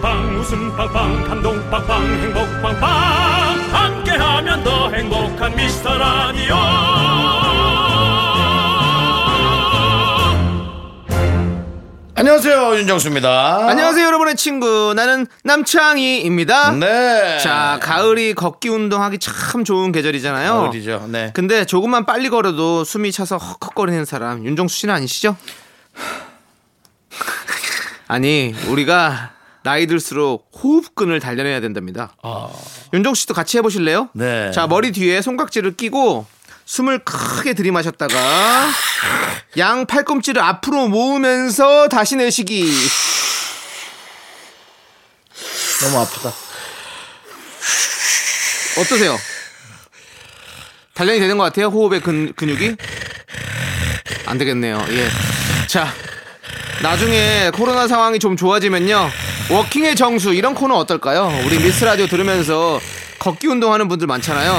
[0.00, 2.82] 빵빵 웃음 빵빵 감동 빵빵 행복 빵빵
[3.72, 6.56] 함께하면 더 행복한 미스터 라디오
[12.16, 21.06] 안녕하세요 윤정수입니다 안녕하세요 여러분의 친구 나는 남창희입니다 네자 가을이 걷기 운동하기 참 좋은 계절이잖아요 가을이죠
[21.08, 25.36] 네 근데 조금만 빨리 걸어도 숨이 차서 헉헉거리는 사람 윤정수 씨는 아니시죠?
[28.08, 29.33] 아니 우리가
[29.64, 32.14] 나이 들수록 호흡근을 단련해야 된답니다.
[32.22, 32.50] 아.
[32.92, 34.10] 윤정 씨도 같이 해보실래요?
[34.12, 34.50] 네.
[34.52, 36.26] 자 머리 뒤에 손깍지를 끼고
[36.66, 38.70] 숨을 크게 들이마셨다가
[39.58, 42.70] 양 팔꿈치를 앞으로 모으면서 다시 내쉬기.
[45.80, 46.30] 너무 아프다.
[48.80, 49.16] 어떠세요?
[50.92, 51.68] 단련이 되는 것 같아요?
[51.68, 52.76] 호흡의 근, 근육이?
[54.26, 54.84] 안 되겠네요.
[54.90, 55.08] 예.
[55.68, 55.92] 자,
[56.82, 59.10] 나중에 코로나 상황이 좀 좋아지면요.
[59.50, 61.30] 워킹의 정수 이런 코너 어떨까요?
[61.44, 62.80] 우리 미스 라디오 들으면서
[63.18, 64.54] 걷기 운동하는 분들 많잖아요.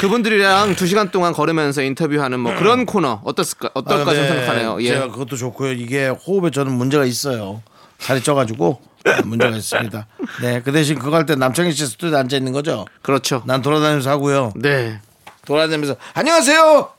[0.00, 4.28] 그분들이랑 두 시간 동안 걸으면서 인터뷰하는 뭐 그런 코너 어떻을까 어떨까 아, 네.
[4.28, 4.78] 생각하네요.
[4.82, 4.88] 예.
[4.90, 5.72] 제가 그것도 좋고요.
[5.72, 7.62] 이게 호흡에 저는 문제가 있어요.
[7.98, 8.80] 살이 쪄가지고
[9.24, 10.06] 문제가 있습니다.
[10.22, 12.84] 네, 그 대신 그거 할 때 남창희 씨 스튜디오 앉아 있는 거죠?
[13.02, 13.42] 그렇죠.
[13.46, 14.52] 난 돌아다니면서 하고요.
[14.56, 15.00] 네.
[15.46, 16.90] 돌아다니면서 안녕하세요.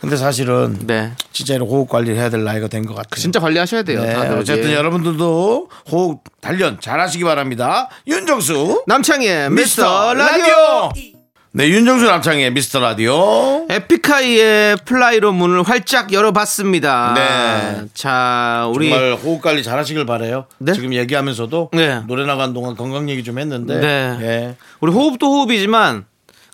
[0.00, 1.12] 근데 사실은 네.
[1.32, 3.08] 진짜 이런 호흡 관리를 해야 될 나이가 된 것 같아요.
[3.10, 4.02] 그 진짜 관리하셔야 돼요.
[4.02, 4.38] 네, 다들.
[4.38, 4.74] 어쨌든 예.
[4.74, 7.88] 여러분들도 호흡 단련 잘하시기 바랍니다.
[8.06, 10.90] 윤정수 남창희의 미스터, 라디오.
[11.50, 13.66] 네, 윤정수 남창희의 미스터 라디오.
[13.68, 17.14] 에픽하이의 플라이로 문을 활짝 열어봤습니다.
[17.16, 17.82] 네.
[17.94, 18.90] 자, 우리.
[18.90, 20.72] 정말 호흡 관리 잘 하시길 바래요 네?
[20.74, 21.70] 지금 얘기하면서도.
[21.72, 22.00] 네.
[22.06, 23.80] 노래 나간 동안 건강 얘기 좀 했는데.
[23.80, 24.18] 네.
[24.22, 24.56] 예.
[24.80, 26.04] 우리 호흡도 호흡이지만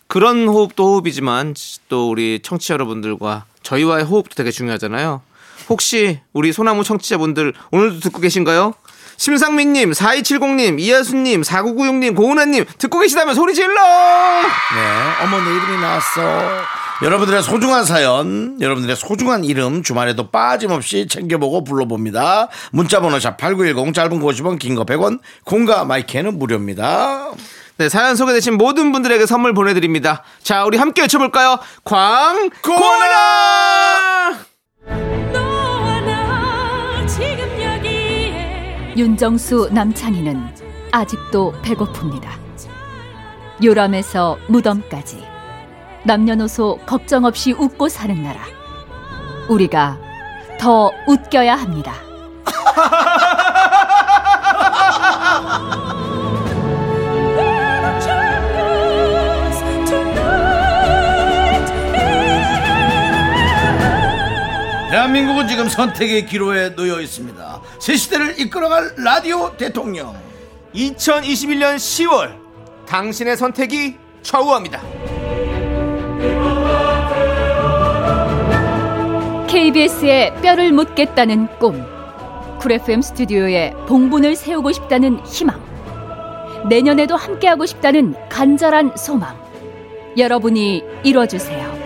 [0.07, 1.55] 그런 호흡도 호흡이지만
[1.89, 5.23] 또 우리 청취자 여러분들과 저희와의 호흡도 되게 중요하잖아요.
[5.69, 8.75] 혹시 우리 소나무 청취자분들 오늘도 듣고 계신가요?
[9.17, 13.73] 심상민님, 4270님, 이하수님, 4996님, 고은아님 듣고 계시다면 소리 질러!
[13.81, 16.63] 네, 어머 내 이름이 나왔어.
[17.03, 22.49] 여러분들의 소중한 사연, 여러분들의 소중한 이름 주말에도 빠짐없이 챙겨보고 불러봅니다.
[22.73, 27.31] 문자번호 샵8910 짧은 50원, 긴 거 100원, 공과 마이크는 무료입니다.
[27.77, 30.23] 네, 사연 소개되신 모든 분들에게 선물 보내드립니다.
[30.45, 31.59] 자, 우리 함께 외쳐볼까요?
[31.83, 33.15] 광고라!
[38.97, 42.29] 윤정수 남창희는 아직도 배고픕니다.
[43.65, 45.25] 요람에서 무덤까지
[46.05, 48.39] 남녀노소 걱정 없이 웃고 사는 나라.
[49.49, 49.99] 우리가
[50.61, 51.93] 더 웃겨야 합니다.
[64.95, 67.61] 대한민국은 지금 선택의 기로에 놓여 있습니다.
[67.81, 70.15] 새 시대를 이끌어갈 라디오 대통령.
[70.73, 72.37] 2021년 10월
[72.87, 74.81] 당신의 선택이 좌우합니다.
[79.49, 81.85] KBS의 뼈를 묻겠다는 꿈.
[82.61, 85.61] 쿨FM 스튜디오에 봉분을 세우고 싶다는 희망.
[86.69, 89.37] 내년에도 함께하고 싶다는 간절한 소망.
[90.17, 91.83] 여러분이 이뤄주세요.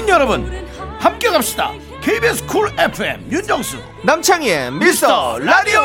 [0.00, 0.66] 국민 여러분
[0.98, 5.80] 함께 갑시다 KBS 쿨 FM 윤정수 남창희의 미스터 라디오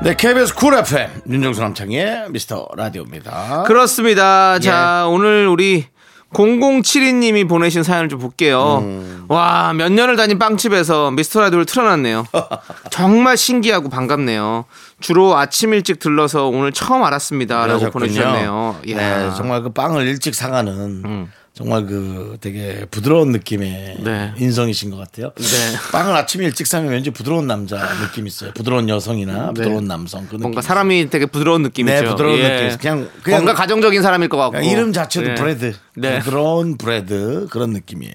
[0.00, 3.64] 네, KBS 쿨 FM 윤정수 남창희의 미스터 라디오입니다.
[3.64, 4.60] 그렇습니다.
[4.60, 5.10] 자, 예.
[5.12, 5.86] 오늘 우리
[6.36, 8.80] 0072님이 보내신 사연을 좀 볼게요.
[8.82, 9.24] 음.
[9.28, 12.26] 와, 몇 년을 다닌 빵집에서 미스터 라디오를 틀어놨네요.
[12.90, 14.66] 정말 신기하고 반갑네요.
[15.00, 17.66] 주로 아침 일찍 들러서 오늘 처음 알았습니다.
[17.66, 18.76] 라고 보내주셨네요.
[18.86, 20.72] 네, 정말 그 빵을 일찍 사가는
[21.04, 21.30] 음.
[21.56, 24.32] 정말 그 되게 부드러운 느낌의 네.
[24.36, 25.32] 인성이신 것 같아요.
[25.34, 25.44] 네.
[25.90, 28.52] 빵을 아침에 일찍 사면 왠지 부드러운 남자 느낌 있어요.
[28.52, 29.52] 부드러운 여성이나 네.
[29.54, 30.26] 부드러운 남성.
[30.28, 31.08] 그 뭔가 사람이 있어요.
[31.10, 31.94] 되게 부드러운 네, 느낌이죠.
[31.94, 32.58] 네, 부드러운 예.
[32.64, 32.76] 느낌.
[32.78, 35.34] 그냥, 그냥 뭔가 가정적인 사람일 것 같고 이름 자체도 예.
[35.34, 35.72] 브레드.
[35.94, 38.14] 부드러운 브레드 그런 느낌이에요.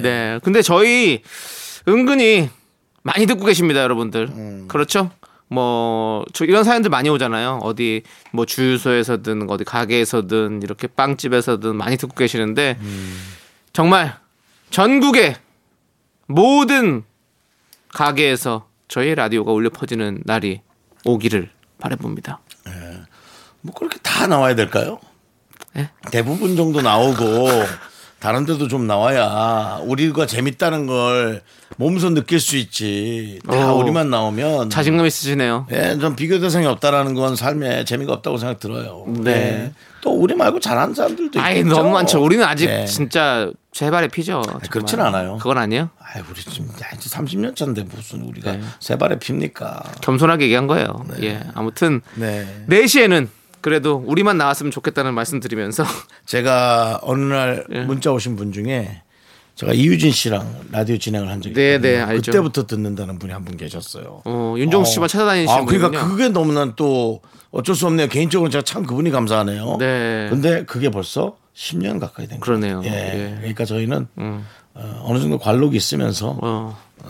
[0.00, 0.40] 네.
[0.42, 1.20] 근데 저희
[1.86, 2.48] 은근히
[3.02, 4.28] 많이 듣고 계십니다, 여러분들.
[4.34, 4.64] 음.
[4.66, 5.10] 그렇죠?
[5.48, 7.60] 뭐저 이런 사연들 많이 오잖아요.
[7.62, 8.02] 어디
[8.32, 13.18] 뭐 주유소에서든 어디 가게에서든 이렇게 빵집에서든 많이 듣고 계시는데 음.
[13.72, 14.14] 정말
[14.70, 15.36] 전국의
[16.26, 17.02] 모든
[17.92, 20.60] 가게에서 저희 라디오가 울려 퍼지는 날이
[21.04, 21.48] 오기를
[21.80, 22.40] 바라봅니다.
[22.68, 22.70] 예.
[22.70, 23.02] 네.
[23.62, 24.98] 뭐 그렇게 다 나와야 될까요?
[25.74, 25.90] 네?
[26.12, 27.48] 대부분 정도 나오고
[28.20, 31.42] 다른 데도 좀 나와야 우리가 재밌다는 걸
[31.78, 33.38] 몸소 느낄 수 있지.
[33.48, 33.76] 다 오.
[33.76, 33.78] 어.
[33.78, 35.66] 우리만 나오면 자신감 있으시네요.
[35.72, 39.04] 예, 좀 비교 대상이 없다라는 건 삶에 재미가 없다고 생각 들어요.
[39.06, 39.30] 네.
[39.30, 39.72] 예.
[40.00, 42.22] 또 우리 말고 잘하는 사람들도 아이 있죠 너무 많죠.
[42.22, 42.84] 우리는 아직 예.
[42.84, 44.42] 진짜 세발의 피죠.
[44.48, 45.38] 아니, 그렇진 않아요.
[45.38, 45.90] 그건 아니에요.
[46.00, 48.60] 아, 우리 지금 30년 차인데 무슨 우리가 네.
[48.80, 49.80] 세발의 피입니까?
[50.00, 51.04] 겸손하게 얘기한 거예요.
[51.10, 51.26] 네.
[51.28, 52.64] 예, 아무튼 네.
[52.68, 53.28] 4시에는
[53.60, 55.84] 그래도 우리만 나왔으면 좋겠다는 말씀드리면서
[56.26, 57.80] 제가 어느 날 예.
[57.82, 59.02] 문자 오신 분 중에
[59.58, 62.04] 제가 이유진 씨랑 라디오 진행을 한 적이 네, 네, 있거든요.
[62.14, 62.30] 알죠.
[62.30, 64.22] 그때부터 듣는다는 분이 한 분 계셨어요.
[64.24, 64.84] 어, 윤종 어.
[64.84, 66.10] 씨만 찾아다니시는 아, 그러니까 분이군요.
[66.10, 67.20] 그게 너무나 또
[67.50, 68.06] 어쩔 수 없네요.
[68.08, 69.76] 개인적으로 제가 참 그분이 감사하네요.
[69.78, 70.26] 네.
[70.30, 72.40] 근데 그게 벌써 10년 가까이 된 거예요.
[72.40, 72.82] 그러네요.
[72.84, 72.90] 예.
[72.90, 73.34] 예.
[73.38, 74.44] 그러니까 저희는 음.
[74.74, 76.78] 어, 어느 정도 관록이 있으면서 어.
[77.02, 77.08] 어,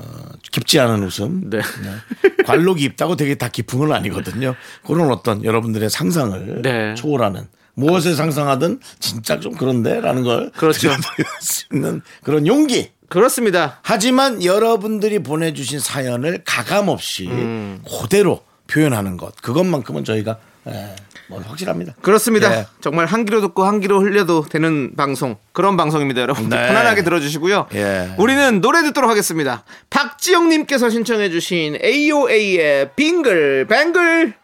[0.53, 1.51] 깊지 않은 웃음.
[1.51, 1.59] 네.
[1.59, 2.45] 네.
[2.45, 4.55] 관록이 있다고 되게 다 깊은 건 아니거든요.
[4.87, 6.95] 그런 어떤 여러분들의 상상을 네.
[6.95, 7.47] 초월하는
[7.79, 10.91] 무엇을 상상하든 진짜 좀 그런데라는 걸 그렇죠.
[11.41, 12.91] 수 있는 그런 용기.
[13.09, 13.79] 그렇습니다.
[13.83, 17.81] 하지만 여러분들이 보내주신 사연을 가감 없이 음.
[18.03, 20.39] 그대로 표현하는 것 그것만큼은 저희가
[20.69, 20.95] 예,
[21.31, 21.95] 뭐 확실합니다.
[22.03, 22.53] 그렇습니다.
[22.55, 22.67] 예.
[22.83, 26.51] 정말 한 귀로 듣고 한 귀로 흘려도 되는 방송 그런 방송입니다, 여러분.
[26.51, 26.57] 네.
[26.67, 27.69] 편안하게 들어주시고요.
[27.73, 28.15] 예.
[28.19, 29.65] 우리는 노래 듣도록 하겠습니다.
[29.89, 34.35] 박지영님께서 신청해주신 AOA의 빙글 뱅글.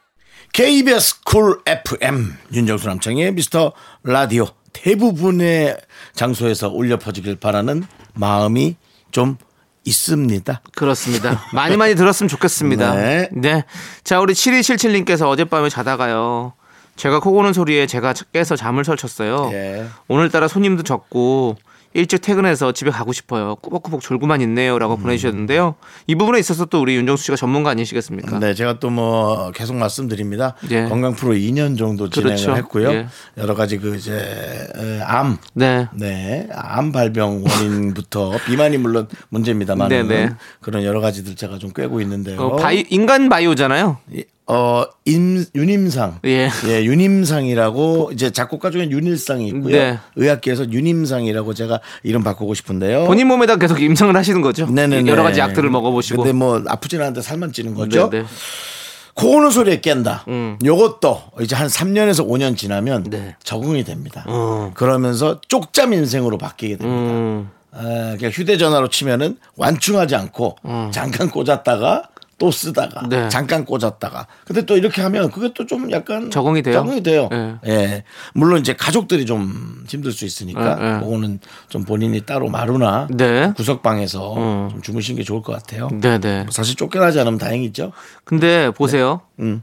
[0.55, 3.73] KBS 쿨 FM 윤정수 남창의 미스터
[4.05, 5.77] 라디오 대부분의
[6.15, 7.83] 장소에서 울려 퍼지길 바라는
[8.15, 8.77] 마음이
[9.11, 9.37] 좀
[9.85, 10.63] 있습니다.
[10.77, 11.45] 그렇습니다.
[11.53, 12.95] 많이 많이 들었으면 좋겠습니다.
[12.95, 13.29] 네.
[13.33, 13.65] 네.
[14.05, 16.53] 자, 우리 7277님께서 어젯밤에 자다가요.
[16.95, 19.51] 제가 코 고는 소리에 제가 깨서 잠을 설쳤어요.
[19.53, 19.89] 예.
[20.07, 21.57] 오늘따라 손님도 적고
[21.95, 23.55] 일찍 퇴근해서 집에 가고 싶어요.
[23.57, 25.03] 꾸벅꾸벅 졸고만 있네요라고 음.
[25.03, 25.77] 보내주셨는데요.
[26.09, 28.39] 이 부분에 있어서 또 우리 윤정수 씨가 전문가 아니시겠습니까?
[28.41, 30.55] 네, 제가 또 뭐 계속 말씀드립니다.
[30.71, 30.85] 예.
[30.85, 32.21] 건강 프로 2년 정도 그렇죠.
[32.37, 32.57] 진행을 그렇죠.
[32.57, 32.91] 했고요.
[32.93, 33.07] 예.
[33.39, 34.69] 여러 가지 그 이제
[35.05, 40.31] 암, 네, 네, 암 발병 원인부터 비만이 물론 문제입니다만 네, 네.
[40.61, 42.41] 그런 여러 가지들 제가 좀 꿰고 있는데요.
[42.41, 43.99] 어, 바이, 인간 바이오잖아요.
[44.47, 46.21] 어, 임, 윤임상.
[46.27, 46.51] 예.
[46.69, 46.85] 예.
[46.85, 49.73] 윤임상이라고 이제 작곡가 중에 윤일상이 있고요.
[49.77, 49.99] 네.
[50.17, 53.05] 의학계에서 윤임상이라고 제가 이름 바꾸고 싶은데요.
[53.07, 54.67] 본인 몸에다 계속 임상을 하시는 거죠?
[54.67, 56.23] 네네 여러 가지 약들을 먹어보시고.
[56.23, 58.11] 근데 뭐 아프진 않은데 살만 찌는 거죠?
[58.11, 58.25] 네네.
[58.25, 59.51] 는 네.
[59.51, 60.25] 소리에 깬다.
[60.29, 60.59] 음.
[60.63, 63.37] 요것도 이제 한 3년에서 5년 지나면 네.
[63.43, 64.27] 적응이 됩니다.
[64.29, 64.73] 음.
[64.75, 67.13] 그러면서 쪽잠 인생으로 바뀌게 됩니다.
[67.15, 67.51] 음.
[67.77, 70.91] 아, 그러니까 휴대전화로 치면은 완충하지 않고 음.
[70.93, 72.05] 잠깐 꽂았다가
[72.39, 73.29] 또 쓰다가 네.
[73.29, 76.75] 잠깐 꽂았다가 근데 또 이렇게 하면 그게 또좀 약간 적응이 돼요.
[76.75, 77.29] 적응이 돼요.
[77.31, 77.57] 네.
[77.67, 78.05] 예.
[78.35, 81.39] 물론 이제 가족들이 좀 힘들 수 있으니까 네, 그거는
[81.69, 83.53] 좀 본인이 따로 마루나 네.
[83.57, 84.69] 구석방에서 음.
[84.71, 85.89] 좀 주무시는 게 좋을 것 같아요.
[85.93, 86.43] 네, 네.
[86.43, 87.93] 뭐 사실 쫓겨나지 않으면 다행이죠.
[88.25, 89.21] 근데 보세요.
[89.37, 89.47] 네.
[89.47, 89.63] 음.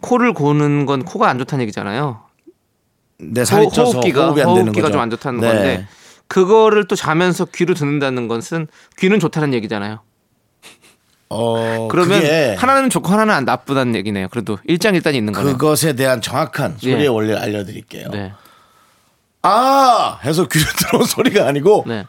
[0.00, 2.22] 코를 고는 건 코가 안 좋다는 얘기잖아요.
[3.18, 5.46] 네, 살이 호, 호흡기가 호흡이 안 되는 가좀 안 좋다는 네.
[5.48, 5.86] 건데
[6.26, 8.66] 그거를 또 자면서 귀로 듣는다는 것은
[8.98, 10.00] 귀는 좋다는 얘기잖아요.
[11.34, 12.20] 어, 그러면
[12.58, 14.28] 하나는 좋고 하나는 안 나쁘다는 얘기네요.
[14.28, 15.52] 그래도 일장일단이 있는 거예요.
[15.52, 16.90] 그것에 대한 정확한 예.
[16.90, 17.06] 소리의 예.
[17.06, 18.08] 원리를 알려드릴게요.
[18.12, 18.32] 네.
[19.40, 22.04] 아 해서 귀로 들어온 소리가 아니고 네.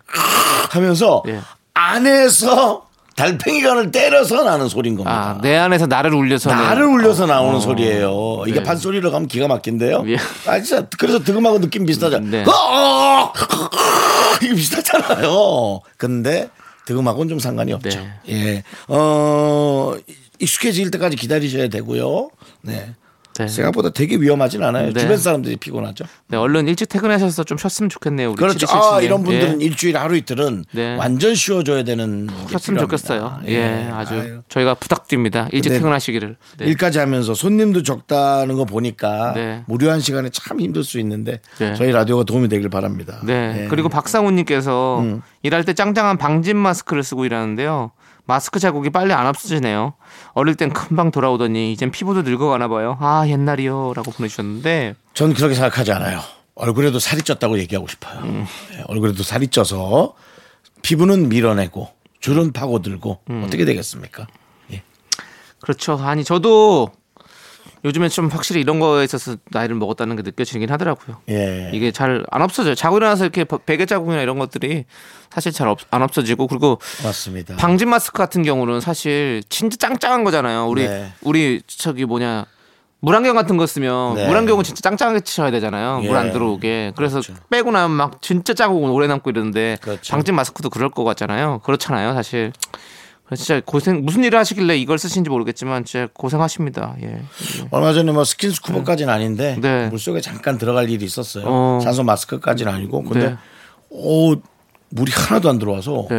[0.69, 1.39] 하면서 예.
[1.73, 5.35] 안에서 달팽이 관을 때려서 나는 소리인 겁니다.
[5.37, 7.27] 아, 내 안에서 나를 울려서 나를 울려서 어.
[7.27, 7.59] 나오는 어.
[7.59, 8.43] 소리예요.
[8.47, 8.63] 이게 네.
[8.63, 10.03] 판소리로 가면 기가 막힌데요.
[10.07, 10.17] 예.
[10.47, 12.19] 아 진짜 그래서 드음하고 느낌 비슷하죠.
[12.19, 12.43] 네.
[12.45, 13.31] 어!
[14.43, 15.81] 이게 비슷하잖아요.
[15.97, 16.49] 근데
[16.85, 17.73] 득음하고는 좀 상관이 네.
[17.75, 17.99] 없죠.
[17.99, 18.13] 네.
[18.29, 18.63] 예.
[18.87, 19.95] 어,
[20.39, 22.29] 익숙해질 때까지 기다리셔야 되고요.
[22.61, 22.93] 네.
[23.35, 23.47] 네.
[23.47, 24.93] 생각보다 되게 위험하진 않아요.
[24.93, 24.99] 네.
[24.99, 26.05] 주변 사람들이 피곤하죠.
[26.29, 28.29] 네, 얼른 일찍 퇴근하셔서 좀 쉬었으면 좋겠네요.
[28.31, 28.67] 우리 그렇죠.
[28.69, 29.65] 아, 이런 분들은 예.
[29.65, 30.95] 일주일 하루 이틀은 네.
[30.97, 32.27] 완전 쉬어줘야 되는.
[32.49, 33.23] 쉬었으면 좋겠어요.
[33.25, 33.89] 아, 예, 예.
[33.91, 34.41] 아주 아유.
[34.49, 35.47] 저희가 부탁드립니다.
[35.51, 36.35] 일찍 퇴근하시기를.
[36.59, 36.65] 네.
[36.65, 39.63] 일까지 하면서 손님도 적다는 거 보니까 네.
[39.67, 43.19] 무료한 시간에 참 힘들 수 있는데 저희 라디오가 도움이 되길 바랍니다.
[43.23, 43.63] 네.
[43.63, 43.67] 예.
[43.67, 45.21] 그리고 박상훈님께서 음.
[45.41, 47.91] 일할 때 짱짱한 방진 마스크를 쓰고 일하는데요.
[48.25, 49.93] 마스크 자국이 빨리 안 없어지네요.
[50.33, 52.97] 어릴 땐 금방 돌아오더니 이젠 피부도 늙어가나 봐요.
[53.01, 56.19] 아 옛날이요 라고 보내주셨는데 전 그렇게 생각하지 않아요.
[56.55, 58.19] 얼굴에도 살이 쪘다고 얘기하고 싶어요.
[58.21, 58.45] 음.
[58.71, 60.13] 네, 얼굴에도 살이 쪄서
[60.83, 61.89] 피부는 밀어내고
[62.21, 63.43] 주름 파고들고 음.
[63.45, 64.27] 어떻게 되겠습니까?
[64.71, 64.81] 예.
[65.61, 65.93] 그렇죠.
[66.01, 66.91] 아니 저도
[67.85, 71.17] 요즘에 좀 확실히 이런 거에 있어서 나이를 먹었다는 게 느껴지긴 하더라고요.
[71.29, 71.69] 예.
[71.73, 72.75] 이게 잘 안 없어져요.
[72.75, 74.85] 자고 일어나서 이렇게 베개 자국이나 이런 것들이
[75.33, 77.55] 사실 잘 안 없어지고 그리고 맞습니다.
[77.55, 80.67] 방진 마스크 같은 경우는 사실 진짜 짱짱한 거잖아요.
[80.67, 81.11] 우리 네.
[81.21, 82.45] 우리 저기 뭐냐
[82.99, 84.27] 물안경 같은 거 쓰면 네.
[84.27, 86.01] 물안경은 진짜 짱짱하게 치셔야 되잖아요.
[86.03, 86.07] 예.
[86.07, 86.93] 물안 들어오게.
[86.97, 87.33] 그래서 그렇죠.
[87.49, 90.11] 빼고 나면 막 진짜 짜고 오래 남고 이러는데 그렇죠.
[90.11, 91.59] 방진 마스크도 그럴 것 같잖아요.
[91.63, 92.51] 그렇잖아요, 사실.
[93.35, 96.95] 진짜 고생 무슨 일을 하시길래 이걸 쓰신지 모르겠지만 진짜 고생하십니다.
[97.01, 97.13] 예.
[97.15, 97.21] 예.
[97.71, 99.15] 얼마 전에 뭐 스킨 스쿠버까지는 네.
[99.15, 99.87] 아닌데 네.
[99.87, 101.45] 물속에 잠깐 들어갈 일이 있었어요.
[101.47, 101.79] 어.
[101.83, 103.35] 산소 마스크까지는 아니고 근데 네.
[103.89, 104.35] 오
[104.93, 106.17] 물이 하나도 안 들어와서 네.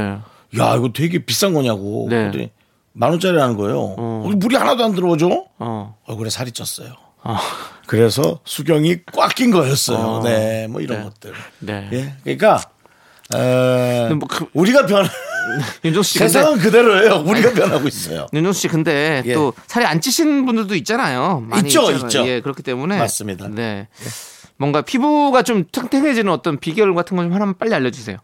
[0.59, 2.17] 야 이거 되게 비싼 거냐고 네.
[2.19, 2.51] 그랬더니
[2.93, 3.79] 만 원짜리라는 거예요.
[3.79, 3.95] 어.
[3.99, 4.31] 어.
[4.37, 5.47] 물이 하나도 안 들어오죠.
[5.59, 5.99] 어.
[6.07, 6.93] 얼굴에 살이 쪘어요.
[7.23, 7.39] 어.
[7.87, 9.99] 그래서 수경이 꽉 낀 거였어요.
[9.99, 10.23] 어.
[10.23, 11.05] 네, 뭐 이런 네.
[11.05, 11.33] 것들.
[11.61, 11.89] 네.
[11.93, 12.63] 예, 그러니까
[13.35, 15.05] 에, 어, 뭐 그, 우리가 변.
[15.85, 17.23] 윤정씨 세상은 근데, 그대로예요.
[17.27, 18.27] 우리가 변하고 있어요.
[18.33, 19.35] 윤정씨 근데 예.
[19.35, 21.47] 또 살이 안 찌신 분들도 있잖아요.
[21.57, 21.97] 있죠, 있잖아요.
[22.07, 23.49] 있죠 예, 그렇기 때문에 맞습니다.
[23.49, 23.89] 네.
[23.93, 24.05] 예.
[24.57, 28.19] 뭔가 피부가 좀 탱탱해지는 어떤 비결 같은 거 좀 하나만 빨리 알려주세요.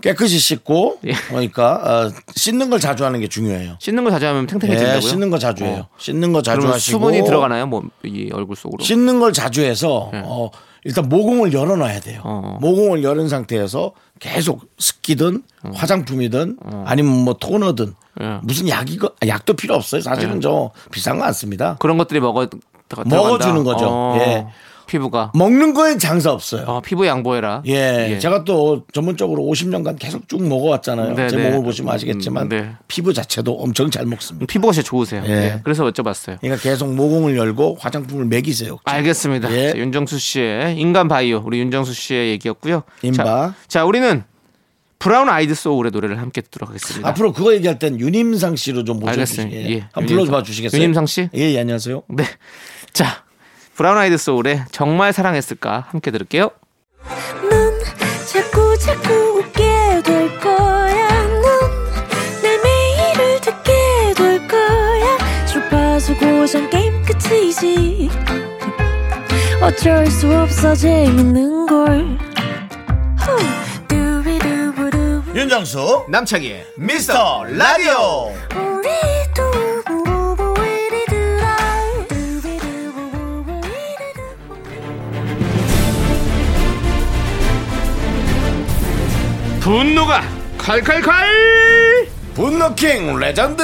[0.00, 1.12] 깨끗이 씻고 예.
[1.28, 3.76] 그러니까 어, 씻는 걸 자주 하는 게 중요해요.
[3.80, 4.96] 씻는 걸 자주 하면 예, 탱탱해진다고요?
[4.96, 5.86] 예, 씻는 거 자주 해요.
[5.88, 5.88] 어.
[5.98, 7.66] 씻는 거 자주 하시고 수분이 들어가나요?
[7.66, 8.82] 뭐 이 얼굴 속으로?
[8.84, 10.22] 씻는 걸 자주 해서 예.
[10.24, 10.50] 어,
[10.84, 12.20] 일단 모공을 열어놔야 돼요.
[12.24, 15.70] 어 모공을 열은 상태에서 계속 습기든 어.
[15.74, 16.84] 화장품이든 어.
[16.86, 18.38] 아니면 뭐 토너든 예.
[18.42, 20.00] 무슨 약이 아, 약도 필요 없어요.
[20.02, 20.40] 사실은 예.
[20.40, 21.76] 저 비싼 거 안 씁니다.
[21.78, 22.48] 그런 것들이 먹어
[22.88, 23.16] 들어간다?
[23.16, 23.86] 먹어주는 거죠.
[23.88, 24.18] 어.
[24.20, 24.46] 예.
[24.90, 25.30] 피부가.
[25.34, 26.64] 먹는 거엔 장사 없어요.
[26.66, 27.62] 어, 피부 양보해라.
[27.66, 28.18] 예, 예.
[28.18, 31.14] 제가 또 전문적으로 50년간 계속 쭉 먹어왔잖아요.
[31.14, 31.48] 네, 제 네.
[31.48, 32.70] 몸을 보시면 아시겠지만 음, 네.
[32.88, 34.46] 피부 자체도 엄청 잘 먹습니다.
[34.46, 35.22] 피부가 진짜 좋으세요.
[35.26, 35.30] 예.
[35.30, 35.60] 예.
[35.62, 36.40] 그래서 여쭤봤어요.
[36.40, 39.52] 그러니까 계속 모공을 열고 화장품을 매기세요 알겠습니다.
[39.52, 39.70] 예.
[39.70, 42.82] 자, 윤정수 씨의 인간 바이오 우리 윤정수 씨의 얘기였고요.
[43.02, 43.22] 인바.
[43.24, 44.24] 자, 자 우리는
[44.98, 47.08] 브라운 아이드 소울의 노래를 함께 듣도록 하겠습니다.
[47.10, 49.48] 앞으로 그거 얘기할 땐 윤임상 씨로 좀 모셔주세요.
[49.52, 49.70] 예.
[49.70, 49.80] 예.
[49.92, 50.76] 한번 불러봐 주시겠어요?
[50.82, 51.28] 윤임상 씨?
[51.36, 52.02] 예, 예, 안녕하세요.
[52.08, 52.24] 네.
[52.92, 53.22] 자,
[53.80, 56.50] 브라운 아이드 소울의 정말 사랑했을까 함께 들을게요.
[58.30, 59.62] 자꾸 자꾸 웃게
[60.04, 61.08] 될 거야.
[61.24, 63.72] 넌내 매일을 듣게
[64.18, 65.16] 될 거야.
[65.46, 68.10] 주파수 고정 게임 끝이지.
[69.62, 72.18] 어쩔 수 없어 재밌는 걸.
[73.18, 73.38] 후.
[75.38, 78.34] 윤정수 남창희 미스터 라디오.
[89.70, 90.24] 분노가
[90.58, 91.28] 칼칼칼
[92.34, 93.62] 분노킹 레전드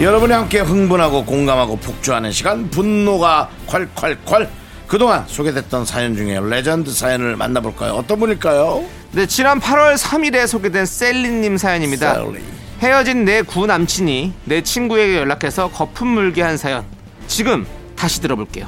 [0.00, 4.48] 여러분이 함께 흥분하고 공감하고 폭주하는 시간 분노가 콸콸콸
[4.86, 7.92] 그동안 소개됐던 사연 중에 레전드 사연을 만나볼까요?
[7.92, 8.86] 어떤 분일까요?
[9.12, 12.38] 네 지난 8월 3일에 소개된 셀리님 사연입니다 셀리.
[12.80, 16.86] 헤어진 내 구 남친이 내 친구에게 연락해서 거품 물게 한 사연
[17.26, 18.66] 지금 다시 들어볼게요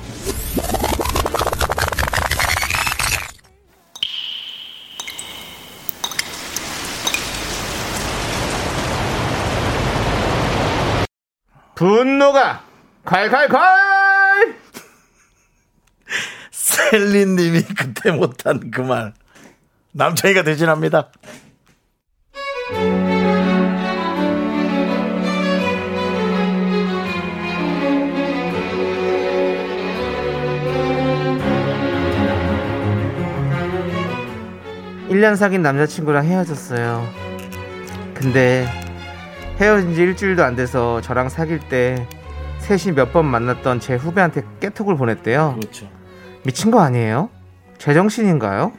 [11.75, 12.63] 분노가
[13.07, 13.61] 콸콸콸
[16.51, 19.15] 셀린님이 그때 못한 그 말
[19.93, 21.11] 남창이가 대신합니다
[35.21, 37.05] 1년 사귄 남자친구랑 헤어졌어요.
[38.15, 38.67] 근데
[39.61, 42.07] 헤어진 지 일주일도 안 돼서 저랑 사귈 때
[42.59, 45.57] 셋이 몇 번 만났던 제 후배한테 깨톡을 보냈대요.
[45.61, 45.89] 그렇죠.
[46.45, 47.29] 미친 거 아니에요?
[47.79, 48.73] 제정신인가요?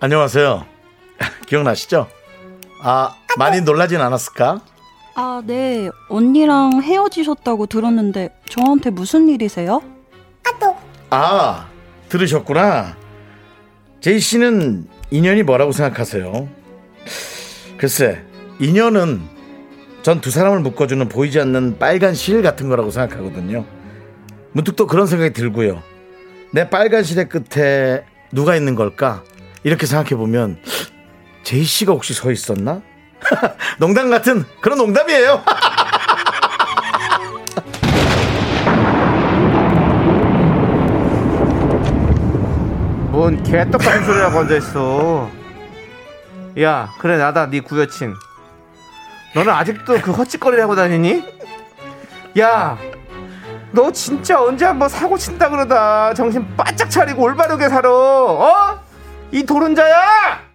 [0.00, 0.64] 안녕하세요.
[1.48, 2.06] 기억나시죠?
[2.82, 4.60] 아, 많이 놀라진 않았을까?
[5.16, 5.90] 아, 네.
[6.08, 9.82] 언니랑 헤어지셨다고 들었는데 저한테 무슨 일이세요?
[11.10, 11.66] 아,
[12.10, 12.96] 들으셨구나.
[14.00, 16.48] 제이 씨는 인연이 뭐라고 생각하세요?
[17.78, 18.22] 글쎄,
[18.60, 19.20] 인연은
[20.02, 23.64] 전 두 사람을 묶어주는 보이지 않는 빨간 실 같은 거라고 생각하거든요.
[24.52, 25.82] 문득 또 그런 생각이 들고요.
[26.52, 29.24] 내 빨간 실의 끝에 누가 있는 걸까?
[29.64, 30.58] 이렇게 생각해보면
[31.42, 32.80] 제이 씨가 혹시 서 있었나?
[33.78, 35.42] 농담 같은 그런 농담이에요.
[43.10, 45.30] 뭔 개떡같은 소리라고 앉아있어
[46.60, 48.12] 야 그래 나다 네 구여친
[49.34, 51.24] 너는 아직도 그 헛짓거리를 하고 다니니?
[52.38, 52.76] 야
[53.70, 58.77] 너 진짜 언제 한번 사고 친다 그러다 정신 바짝 차리고 올바르게 살아 어?
[59.32, 60.46] 이 도른자야!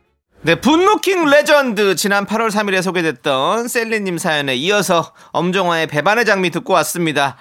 [0.42, 7.38] 네, 분노킹 레전드 지난 8월 3일에 소개됐던 셀리님 사연에 이어서 엄정화의 배반의 장미 듣고 왔습니다.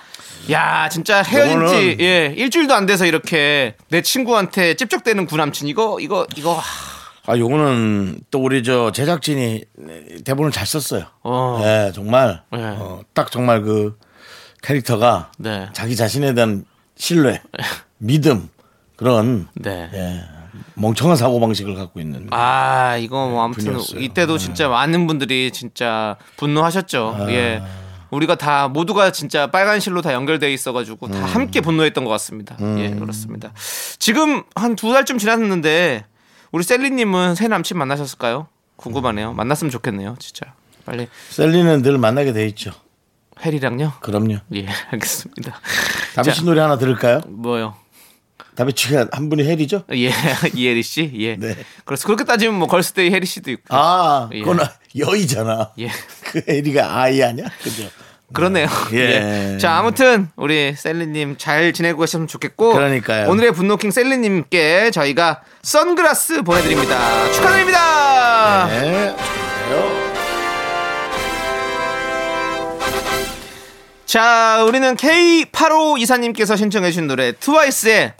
[0.51, 6.27] 야, 진짜 헤어진 지 예, 일주일도 안 돼서 이렇게 내 친구한테 찝쩍대는 구남친 이거 이거
[6.37, 6.61] 이거
[7.27, 9.65] 아, 요거는 또 우리 저 제작진이
[10.25, 11.07] 대본을 잘 썼어요.
[11.25, 11.61] 어.
[11.63, 12.59] 네, 정말 네.
[12.61, 13.99] 어, 딱 정말 그
[14.63, 15.69] 캐릭터가 네.
[15.73, 16.65] 자기 자신에 대한
[16.97, 17.41] 신뢰,
[17.99, 18.49] 믿음
[18.97, 19.89] 그런 네.
[19.95, 20.42] 예.
[20.75, 22.27] 멍청한 사고 방식을 갖고 있는.
[22.31, 24.01] 아 이거 뭐 아무튼 분이었어요.
[24.01, 24.71] 이때도 진짜 네.
[24.71, 27.17] 많은 분들이 진짜 분노하셨죠.
[27.21, 27.31] 아.
[27.31, 27.63] 예.
[28.11, 31.25] 우리가 다 모두가 진짜 빨간 실로 다 연결돼 있어가지고 다 음.
[31.25, 32.57] 함께 분노했던 것 같습니다.
[32.59, 32.79] 음.
[32.79, 33.53] 예 그렇습니다.
[33.99, 36.05] 지금 한 두 달쯤 지났는데
[36.51, 38.49] 우리 셀리님은 새 남친 만나셨을까요?
[38.77, 39.31] 궁금하네요.
[39.31, 39.37] 음.
[39.37, 40.53] 만났으면 좋겠네요, 진짜.
[40.85, 41.07] 빨리.
[41.31, 42.73] 셀리는 늘 만나게 돼 있죠.
[43.43, 43.95] 해리랑요?
[44.01, 44.39] 그럼요.
[44.55, 45.61] 예, 알겠습니다.
[46.17, 47.21] 남신 노래 하나 들을까요?
[47.29, 47.75] 뭐요?
[48.55, 49.85] 다음에 지금 한 분이 해리죠?
[49.91, 50.11] 아, 예,
[50.55, 51.11] 이혜리 씨.
[51.19, 51.37] 예.
[51.37, 51.57] 네.
[51.85, 53.63] 그래서 그렇게 따지면 뭐 걸스데이 해리 씨도 있고.
[53.71, 54.43] 아, 예.
[54.43, 54.59] 그건
[54.97, 55.71] 여이잖아.
[55.81, 55.89] 예.
[56.25, 57.47] 그 해리가 아이 아니야?
[57.63, 57.89] 그죠?
[58.35, 58.67] 그러네요.
[58.91, 58.99] 네.
[58.99, 59.55] 예.
[59.55, 59.59] 예.
[59.59, 62.75] 자, 아무튼 우리 셀리님 잘 지내고 계셨으면 좋겠고.
[62.75, 63.31] 그러니까요.
[63.31, 67.33] 오늘의 분노킹 셀리님께 저희가 선글라스 보내드립니다.
[67.33, 68.67] 축하드립니다.
[68.69, 69.17] 네.
[74.05, 78.13] 자, 우리는 K85 이사님께서 신청해주신 노래 트와이스의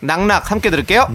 [0.00, 1.08] 낙낙 함께 들을게요.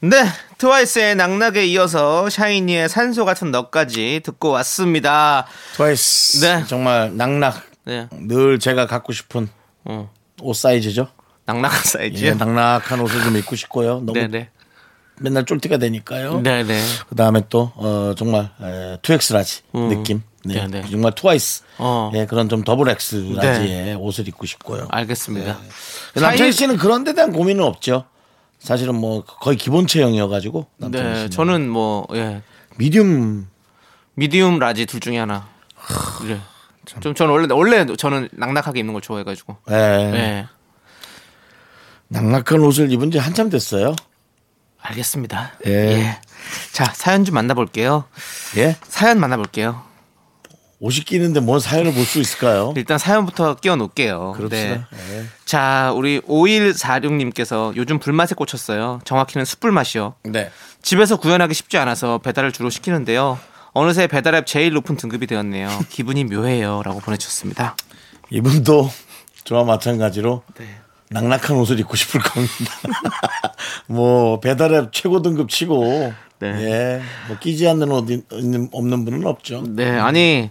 [0.00, 0.24] 네,
[0.58, 5.46] 트와이스의 낙낙에 이어서 샤이니의 산소 같은 너까지 듣고 왔습니다.
[5.74, 6.44] 트와이스.
[6.44, 6.64] 네.
[6.66, 7.62] 정말 낙낙.
[7.84, 8.08] 네.
[8.12, 9.48] 늘 제가 갖고 싶은
[9.84, 10.10] 어.
[10.42, 11.08] 옷 사이즈죠.
[11.46, 12.24] 낙낙한 사이즈.
[12.24, 13.94] 예, 낙낙한 옷을 좀 입고 싶고요.
[14.00, 14.26] 너무 네네.
[14.28, 14.48] 네.
[15.18, 16.40] 맨날 쫄티가 되니까요.
[16.42, 16.82] 네네.
[17.08, 18.50] 그 다음에 또 어, 정말
[19.02, 19.88] 2X라지 음.
[19.88, 20.22] 느낌.
[20.46, 20.82] 네, 네, 네.
[20.82, 21.62] 그 정말 트와이스.
[21.78, 22.10] 어.
[22.14, 23.94] 예, 그런 좀 더블 엑스 라지의 네.
[23.94, 24.86] 옷을 입고 싶고요.
[24.90, 25.52] 알겠습니다.
[25.52, 25.68] 네.
[26.14, 28.04] 그 남창 씨는 그런 데 대한 고민은 없죠.
[28.58, 30.66] 사실은 뭐 거의 기본 체형이어가지고.
[30.88, 32.42] 네, 저는 뭐, 예.
[32.76, 33.48] 미디움.
[34.14, 35.48] 미디움 라지 둘 중에 하나.
[36.26, 36.40] 네.
[37.00, 39.56] 좀 저는 원래, 원래 저는 낙낙하게 입는 걸 좋아해가지고.
[39.70, 39.74] 예.
[39.74, 40.46] 예.
[42.08, 43.94] 낙낙한 옷을 입은 지 한참 됐어요.
[44.80, 45.52] 알겠습니다.
[45.66, 45.70] 예.
[45.70, 46.20] 예.
[46.72, 48.04] 자, 사연 좀 만나볼게요.
[48.56, 48.76] 예?
[48.86, 49.82] 사연 만나볼게요.
[50.84, 52.72] 옷이 끼는데 뭔 사연을 볼 수 있을까요?
[52.76, 54.34] 일단 사연부터 끼워 놓을게요.
[54.36, 54.84] 그렇습니 네.
[54.90, 55.24] 네.
[55.44, 59.00] 자, 우리 5146님께서 요즘 불맛에 꽂혔어요.
[59.04, 60.16] 정확히는 숯불맛이요.
[60.24, 60.50] 네.
[60.82, 63.38] 집에서 구현하기 쉽지 않아서 배달을 주로 시키는데요.
[63.72, 65.68] 어느새 배달앱 제일 높은 등급이 되었네요.
[65.88, 66.82] 기분이 묘해요.
[66.84, 67.74] 라고 보내주셨습니다.
[68.30, 68.90] 이분도
[69.44, 70.66] 저와 마찬가지로 네.
[71.10, 72.54] 낙낙한 옷을 입고 싶을 겁니다.
[73.86, 76.48] 뭐 배달앱 최고 등급 치고 네.
[76.70, 77.02] 예.
[77.28, 79.62] 뭐 끼지 않는 옷 있는, 없는 분은 없죠.
[79.66, 79.88] 네.
[79.90, 80.50] 아니.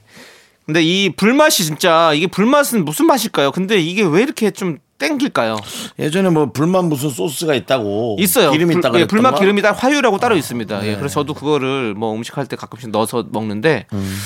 [0.65, 3.51] 근데 이 불맛이 진짜 이게 불맛은 무슨 맛일까요?
[3.51, 5.57] 근데 이게 왜 이렇게 좀 땡길까요?
[5.99, 8.49] 예전에 뭐 불맛 무슨 소스가 있다고 있어요.
[8.51, 10.77] 기름 있다 예, 불맛 기름이 다 화유라고 따로 아, 있습니다.
[10.81, 10.87] 예, 네.
[10.89, 14.17] 예, 그래서 저도 그거를 뭐 음식할 때 가끔씩 넣어서 먹는데 음.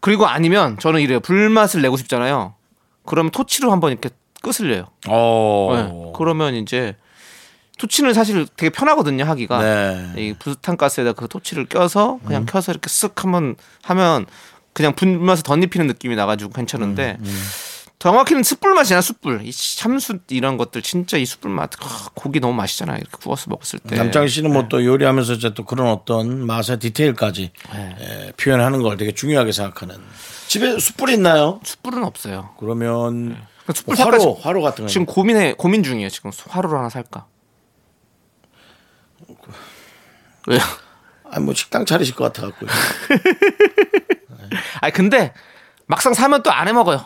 [0.00, 1.18] 그리고 아니면 저는 이래요.
[1.18, 2.54] 불맛을 내고 싶잖아요.
[3.04, 4.10] 그럼 토치로 한번 이렇게
[4.40, 4.86] 끄슬려요.
[5.08, 5.72] 어.
[5.74, 6.94] 네, 그러면 이제
[7.82, 10.12] 토치는 사실 되게 편하거든요 하기가 네.
[10.16, 12.46] 이 부탄 가스에다 그 토치를 껴서 그냥 음.
[12.46, 14.26] 켜서 이렇게 쓱 한번 하면
[14.72, 17.42] 그냥 분면서 덧입히는 느낌이 나가지고 괜찮은데 음, 음.
[17.98, 22.52] 정확히는 숯불 맛이야 숯불 이 참숯 이런 것들 진짜 이 숯불 맛 아, 고기 너무
[22.54, 24.68] 맛있잖아 이렇게 구워서 먹었을 때 남창희 씨는 뭐 네.
[24.68, 27.96] 뭐또 요리하면서 이제 또 그런 어떤 맛의 디테일까지 네.
[28.00, 29.96] 예, 표현하는 걸 되게 중요하게 생각하는
[30.46, 31.60] 집에 숯불 있나요?
[31.64, 32.50] 숯불은 없어요.
[32.60, 33.72] 그러면 네.
[33.74, 34.34] 숯불 화로 살까?
[34.40, 37.26] 화로 같은 거 지금 고민해 고민 중이에요 지금 화로를 하나 살까?
[40.46, 40.60] 왜요?
[41.30, 42.66] 아니 뭐 식당 차리실 것 같아 갖고.
[44.80, 45.32] 아니 근데
[45.86, 47.04] 막상 사면 또 안 해 먹어요.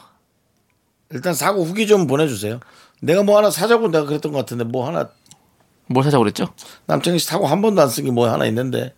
[1.11, 2.61] 일단 사고 후기 좀 보내주세요.
[3.01, 5.09] 내가 뭐 하나 사자고 내가 그랬던 것 같은데 뭐 하나
[5.87, 6.49] 뭘 사자고 그랬죠?
[6.87, 8.93] 남창희 씨 사고 한 번도 안쓴게뭐 하나 있는데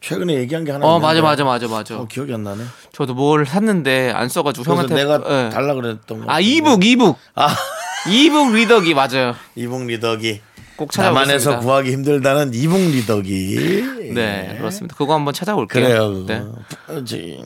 [0.00, 1.20] 최근에 얘기한 게 하나 어, 있는데.
[1.22, 1.98] 맞아 맞아 맞아 맞아.
[2.00, 2.64] 어, 기억이 안 나네.
[2.94, 5.50] 저도 뭘 샀는데 안 써가지고 형한테 내가 예.
[5.50, 6.24] 달라 그랬던 거.
[6.24, 6.48] 아 같은데.
[6.48, 7.18] 이북 이북.
[7.34, 7.54] 아
[8.08, 9.34] 이북 리더기 맞아요.
[9.56, 10.40] 이북 리더기.
[10.80, 14.12] 꼭찾아 남한에서 구하기 힘들다는 이북 리더기.
[14.14, 14.56] 네, 예.
[14.56, 14.96] 그렇습니다.
[14.96, 16.24] 그거 한번 찾아볼게요.
[16.26, 16.26] 그래요.
[16.26, 17.42] 네.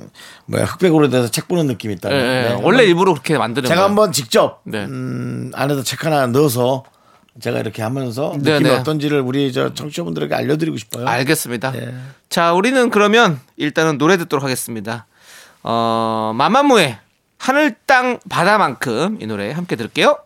[0.46, 2.12] 뭐야 흑백으로 돼서 책 보는 느낌이 있다.
[2.12, 2.20] 예, 예.
[2.22, 2.60] 네, 네.
[2.62, 3.88] 원래 일부러 그렇게 만드는 제가 거예요.
[3.88, 4.84] 한번 직접 네.
[4.84, 6.84] 음, 안에다 책 하나 넣어서
[7.40, 8.76] 제가 이렇게 하면서 네, 느낌이 네.
[8.76, 11.06] 어떤지를 우리 저 청취자분들에게 알려드리고 싶어요.
[11.08, 11.72] 알겠습니다.
[11.72, 11.92] 네.
[12.28, 15.06] 자, 우리는 그러면 일단은 노래 듣도록 하겠습니다.
[15.64, 16.98] 어, 마마무의
[17.38, 20.18] 하늘 땅 바다만큼 이 노래 함께 들을게요.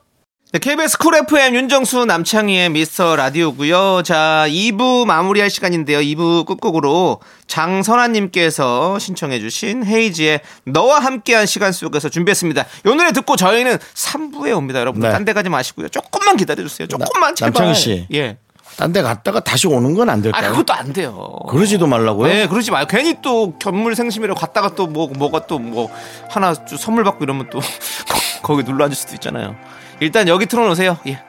[0.51, 4.01] 네, KBS 쿨 FM 윤정수 남창희의 미스터 라디오고요.
[4.03, 5.99] 자, 2부 마무리할 시간인데요.
[5.99, 12.63] 2부 끝곡으로 장선아님께서 신청해주신 헤이지의 너와 함께한 시간 속에서 준비했습니다.
[12.87, 15.03] 요 노래 듣고 저희는 3부에 옵니다, 여러분.
[15.03, 15.11] 네.
[15.11, 15.91] 딴데 가지 마시고요.
[15.91, 16.89] 조금만 기다려주세요.
[16.89, 17.53] 조금만 제발.
[17.53, 18.07] 남창희 씨.
[18.15, 18.39] 예.
[18.79, 20.47] 딴 데 갔다가 다시 오는 건 안 될까요?
[20.49, 21.31] 아, 그것도 안 돼요.
[21.51, 22.29] 그러지도 말라고요?
[22.33, 22.87] 네, 그러지 마요.
[22.89, 25.91] 괜히 또견물생심이라 갔다가 또 뭐, 뭐가 또 뭐
[26.31, 27.61] 하나 선물 받고 이러면 또
[28.43, 29.55] 거기 눌러 앉을 수도 있잖아요.
[30.01, 30.99] 일단 여기 틀어놓으세요.
[31.09, 31.21] 예.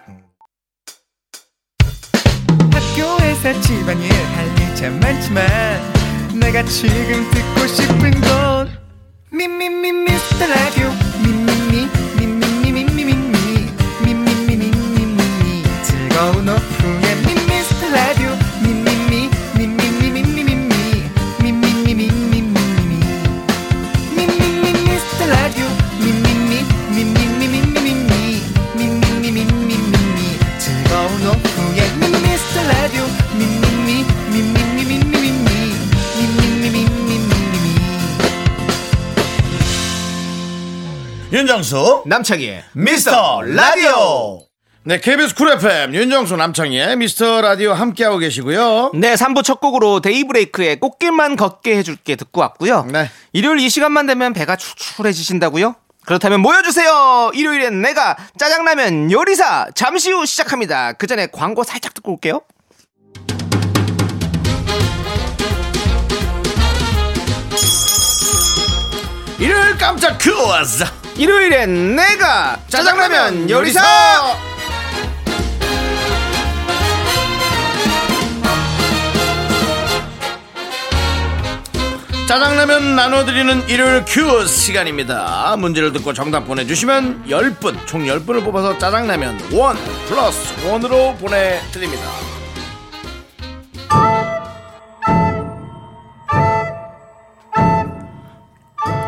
[2.72, 5.44] 학교에서 집안일 할 일 참 많지만
[6.40, 8.80] 내가 지금 듣고 싶은 건
[9.30, 10.90] 미미미 미스터 라디오
[11.22, 11.59] 미미
[41.32, 44.40] 윤정수 남창희의 미스터 라디오
[44.84, 48.90] 네, KBS 쿨 FM 윤정수 남창희의 미스터 라디오 함께하고 계시고요.
[48.96, 52.86] 네, 3부 첫 곡으로 데이브레이크의 꽃길만 걷게 해줄게 듣고 왔고요.
[52.92, 53.12] 네.
[53.32, 55.76] 일요일 이 시간만 되면 배가 출출해지신다고요?
[56.08, 57.32] 그렇다면 모여주세요.
[57.36, 60.94] 일요일엔 내가 짜장라면 요리사 잠시 후 시작합니다.
[60.94, 62.42] 그 전에 광고 살짝 듣고 올게요.
[69.40, 70.34] 일요일 깜짝 퀴즈
[71.20, 73.82] 일요일엔 내가 짜장라면 요리사
[82.30, 89.60] 짜장라면 나눠드리는 일요일 큐 시간입니다 문제를 듣고 정답 보내주시면 10분 총 10분을 뽑아서 짜장라면 1
[90.08, 92.02] 플러스 원으로 보내드립니다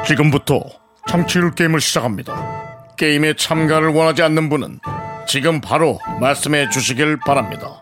[0.05, 0.61] 지금부터
[1.07, 2.67] 청취율 게임을 시작합니다.
[2.97, 4.79] 게임에 참가를 원하지 않는 분은
[5.27, 7.81] 지금 바로 말씀해 주시길 바랍니다.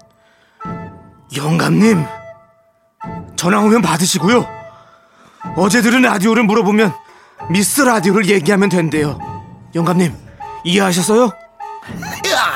[1.36, 2.06] 영감님,
[3.36, 4.48] 전화 오면 받으시고요.
[5.58, 6.94] 어제 들은 라디오를 물어보면
[7.50, 9.18] 미스 라디오를 얘기하면 된대요.
[9.76, 10.14] 영감님,
[10.64, 11.32] 이해하셨어요?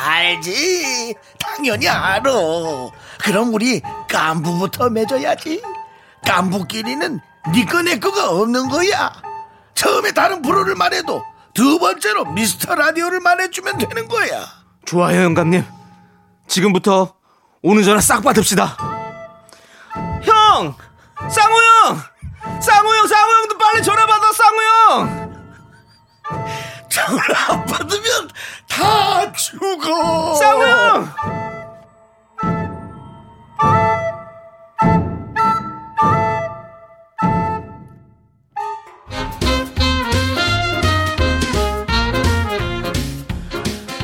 [0.06, 1.14] 알지.
[1.40, 2.22] 당연히 알아.
[3.20, 5.62] 그럼 우리 깐부부터 맺어야지.
[6.26, 7.20] 깐부끼리는
[7.52, 9.12] 니꺼 네 내꺼가 없는 거야.
[9.76, 14.48] 처음에 다른 프로를 말해도 두 번째로 미스터 라디오를 말해주면 되는 거야.
[14.86, 15.64] 좋아요, 영감님.
[16.48, 17.14] 지금부터
[17.62, 18.78] 오는 전화 싹 받읍시다.
[20.24, 20.76] 형!
[21.30, 22.62] 쌍우 형!
[22.62, 26.44] 쌍우 형, 쌍우 형도 빨리 전화 받아, 쌍우 형!
[26.90, 28.30] 전화 안 받으면
[28.68, 30.36] 다 죽어!
[30.36, 31.53] 쌍우 형!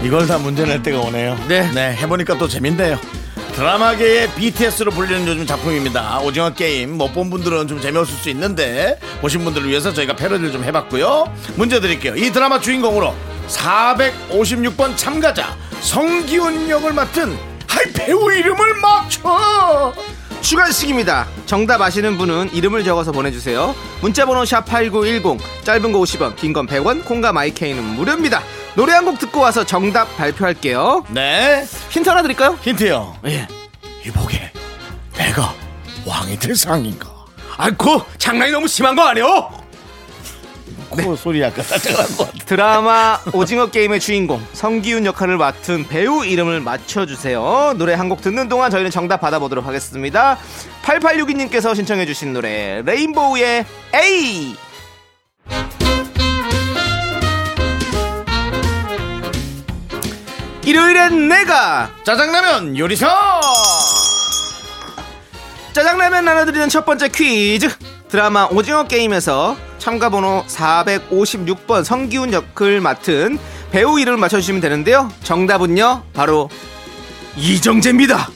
[0.09, 1.37] 이걸 다 문제 낼 때가 오네요.
[1.47, 1.71] 네.
[1.71, 2.97] 네, 해보니까 또 재밌네요.
[3.53, 6.19] 드라마계의 BTS로 불리는 요즘 작품입니다.
[6.21, 10.63] 오징어 게임 못본 뭐 분들은 좀 재미없을 수 있는데 보신 분들을 위해서 저희가 패러디를 좀
[10.63, 11.31] 해봤고요.
[11.57, 12.15] 문제 드릴게요.
[12.15, 13.13] 이 드라마 주인공으로
[13.49, 19.93] 456번 참가자 성기훈 역을 맡은 하이 배우 이름을 맞춰.
[20.41, 21.27] 추가식입니다.
[21.45, 23.75] 정답 아시는 분은 이름을 적어서 보내주세요.
[24.01, 28.41] 문자번호 샵 8910, 짧은 거 50원, 긴 건 100원, 콩과 마이케이는 무료입니다.
[28.75, 31.03] 노래 한 곡 듣고 와서 정답 발표할게요.
[31.09, 31.65] 네.
[31.89, 32.57] 힌트 하나 드릴까요?
[32.61, 33.17] 힌트요.
[33.25, 33.47] 예.
[34.05, 34.51] 이보게
[35.15, 35.53] 내가
[36.05, 37.09] 왕이 될 상인가?
[37.57, 39.49] 아이고 장난이 너무 심한 거 아니요?
[40.95, 41.03] 네.
[41.05, 42.45] 그 소리 약간 따뜻한 것 같아.
[42.45, 47.73] 드라마 오징어 게임의 주인공 성기훈 역할을 맡은 배우 이름을 맞춰주세요.
[47.77, 50.37] 노래 한 곡 듣는 동안 저희는 정답 받아보도록 하겠습니다.
[50.83, 54.55] 8862님께서 신청해주신 노래 레인보우의 에이
[60.69, 63.41] 일요일엔 내가 짜장라면 요리사
[65.73, 67.67] 짜장라면 나눠드리는 첫 번째 퀴즈
[68.07, 73.39] 드라마 오징어 게임에서 참가번호 456번 성기훈 역을 맡은
[73.71, 76.51] 배우 이름을 맞춰주시면 되는데요 정답은요 바로
[77.35, 78.15] 이정재입니다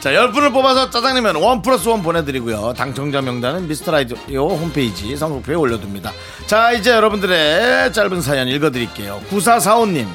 [0.00, 2.72] 자, 10분을 뽑아서 짜장라면 원 플러스 원 보내드리고요.
[2.74, 6.12] 당첨자 명단은 미스터라이디오 홈페이지 선곡표에 올려둡니다.
[6.46, 9.20] 자, 이제 여러분들의 짧은 사연 읽어드릴게요.
[9.28, 10.06] 9445님.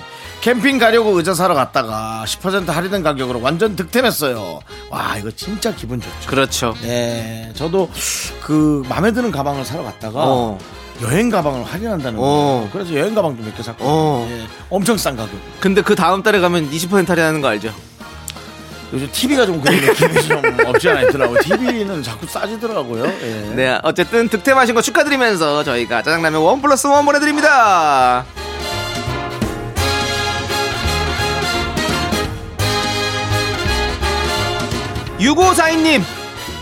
[0.44, 4.60] 캠핑 가려고 의자 사러 갔다가 10% 할인된 가격으로 완전 득템했어요.
[4.90, 6.30] 와 이거 진짜 기분 좋죠.
[6.30, 6.74] 그렇죠.
[6.82, 7.90] 네, 저도
[8.44, 10.58] 그 마음에 드는 가방을 사러 갔다가 어.
[11.02, 12.70] 여행 가방을 할인한다는 어.
[12.70, 14.28] 거 그래서 여행 가방도 몇 개 샀고 어.
[14.32, 15.32] 예, 엄청 싼 가격.
[15.62, 17.74] 근데 그 다음 달에 가면 20% 할인하는 거 알죠?
[18.92, 21.40] 요즘 TV가 좀 그런 느낌이 좀 없지 않아 있더라고요.
[21.42, 23.06] TV는 자꾸 싸지더라고요.
[23.06, 23.52] 예.
[23.56, 28.26] 네, 어쨌든 득템하신 거 축하드리면서 저희가 짜장라면 원 플러스 원 보내드립니다.
[35.19, 36.02] 6542님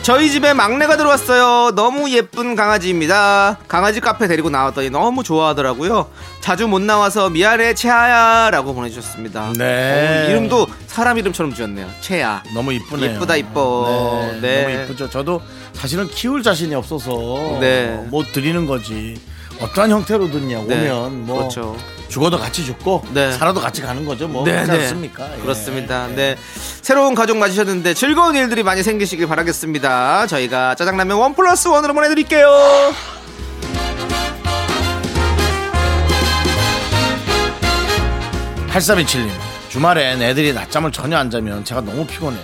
[0.03, 1.71] 저희 집에 막내가 들어왔어요.
[1.75, 3.59] 너무 예쁜 강아지입니다.
[3.67, 6.07] 강아지 카페 데리고 나왔더니 너무 좋아하더라고요.
[6.41, 9.53] 자주 못 나와서 미안해 채아야라고 보내주셨습니다.
[9.59, 10.25] 네.
[10.27, 11.87] 오, 이름도 사람 이름처럼 지었네요.
[12.01, 12.41] 채아.
[12.55, 13.11] 너무 이쁘네요.
[13.11, 14.27] 예쁘다 이뻐.
[14.41, 14.41] 네.
[14.41, 14.63] 네.
[14.73, 15.07] 너무 이쁘죠.
[15.07, 15.39] 저도
[15.73, 17.93] 사실은 키울 자신이 없어서 네.
[18.09, 19.21] 못 드리는 거지.
[19.62, 21.78] 어떠한 형태로든요 네, 오면 뭐 그렇죠.
[22.10, 23.32] 죽어도 같이 죽고 네.
[23.32, 24.28] 살아도 같이 가는 거죠.
[24.28, 24.80] 뭐 네, 그렇지 네.
[24.84, 25.28] 않습니까?
[25.28, 25.36] 네.
[25.38, 25.41] 예.
[25.41, 26.08] 그렇습니다.
[26.12, 26.15] 예.
[26.15, 26.36] 네.
[26.82, 30.28] 새로운 가족 맞으셨는데 즐거운 일들이 많이 생기시길 바라겠습니다.
[30.28, 32.52] 저희가 짜장라면 원 플러스 원으로 보내드릴게요.
[38.69, 39.30] 8 3 2 7님
[39.69, 42.43] 주말엔 애들이 낮잠을 전혀 안 자면 제가 너무 피곤해요.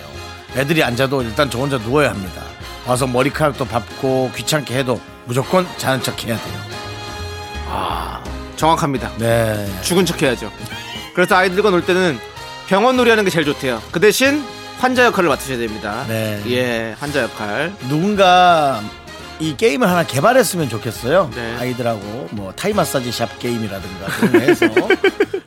[0.56, 2.42] 애들이 안 자도 일단 저 혼자 누워야 합니다.
[2.86, 6.77] 와서 머리카락도 밟고 귀찮게 해도 무조건 자는 척 해야 돼요.
[7.68, 8.22] 아.
[8.56, 9.12] 정확합니다.
[9.18, 9.68] 네.
[9.82, 10.50] 죽은 척 해야죠.
[11.14, 12.18] 그래서 아이들과 놀 때는
[12.66, 13.80] 병원 놀이하는 게 제일 좋대요.
[13.92, 14.44] 그 대신
[14.80, 16.04] 환자 역할을 맡으셔야 됩니다.
[16.08, 16.40] 네.
[16.48, 17.72] 예, 환자 역할.
[17.88, 18.82] 누군가
[19.40, 21.30] 이 게임을 하나 개발했으면 좋겠어요.
[21.34, 21.56] 네.
[21.60, 24.06] 아이들하고 뭐 타이 마사지 샵 게임이라든가
[24.40, 24.66] 해서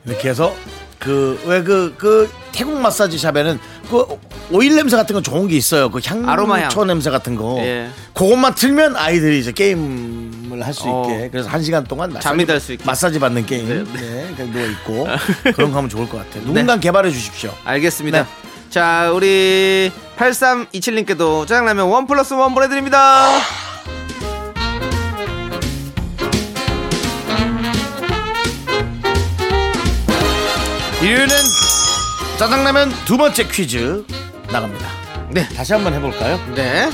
[0.06, 0.56] 이렇게 해서
[1.00, 3.60] 그왜그그 그, 그 태국 마사지 샵에는
[3.92, 4.06] 그
[4.50, 5.92] 오일 냄새 같은 건 좋은 게 있어요.
[5.92, 6.88] 그 향초 아로마 향.
[6.88, 7.58] 냄새 같은 거.
[7.60, 7.90] 예.
[8.14, 11.04] 그것만 틀면 아이들이 이제 게임을 할수 어.
[11.06, 11.30] 있게.
[11.30, 12.86] 그래서 한 시간 동안 마사지, 잠이 달수 있게.
[12.86, 13.68] 마사지 받는 게임.
[13.68, 14.02] 네, 네.
[14.02, 14.34] 네.
[14.38, 15.08] 그냥 누워 있고
[15.54, 16.40] 그런 거 하면 좋을 것 같아요.
[16.46, 16.46] 네.
[16.48, 17.52] 누군가 개발해 주십시오.
[17.66, 18.24] 알겠습니다.
[18.24, 18.30] 네.
[18.70, 23.38] 자, 우리 8327님께도 짜장라면 원 플러스 원 보내드립니다.
[31.04, 31.36] 이유는
[32.42, 34.04] 짜장라면 두 번째 퀴즈
[34.52, 34.88] 나갑니다.
[35.30, 35.48] 네.
[35.50, 36.40] 다시 한번 해볼까요?
[36.56, 36.90] 네.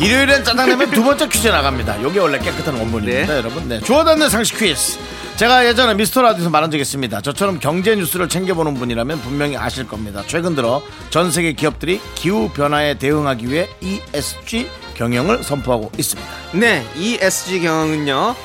[0.00, 2.00] 일요일엔 짜장라면 두 번째 퀴즈 나갑니다.
[2.00, 3.38] 요게 원래 깨끗한 원본입니다, 네.
[3.38, 3.68] 여러분.
[3.68, 3.80] 네.
[3.80, 5.00] 주워 담는 상식 퀴즈.
[5.34, 7.22] 제가 예전에 미스터 라디오에서 말한 적 있습니다.
[7.22, 10.22] 저처럼 경제 뉴스를 챙겨보는 분이라면 분명히 아실 겁니다.
[10.28, 16.30] 최근 들어 전 세계 기업들이 기후 변화에 대응하기 위해 ESG 경영을 선포하고 있습니다.
[16.52, 18.36] 네, ESG 경영은요.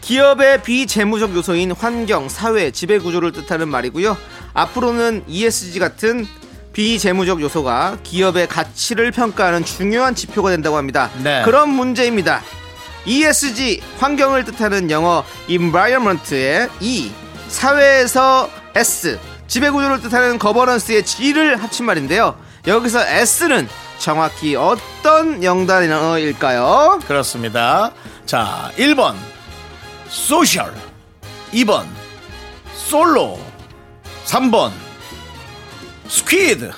[0.00, 4.16] 기업의 비재무적 요소인 환경, 사회, 지배 구조를 뜻하는 말이고요.
[4.54, 6.26] 앞으로는 ESG 같은
[6.72, 11.10] 비재무적 요소가 기업의 가치를 평가하는 중요한 지표가 된다고 합니다.
[11.22, 11.42] 네.
[11.44, 12.42] 그런 문제입니다.
[13.06, 17.10] ESG 환경을 뜻하는 영어 environment의 E
[17.48, 21.04] 사회에서 S 지배구조를 뜻하는 g o v e r n a n c e 의
[21.04, 22.36] G를 합친 말인데요.
[22.66, 27.00] 여기서 S는 정확히 어떤 영단어일까요?
[27.06, 27.90] 그렇습니다.
[28.26, 29.14] 자, 1번
[30.08, 30.72] 소셜
[31.52, 31.84] 2번
[32.74, 33.40] 솔로
[34.30, 34.70] 3번
[36.06, 36.70] 스퀴드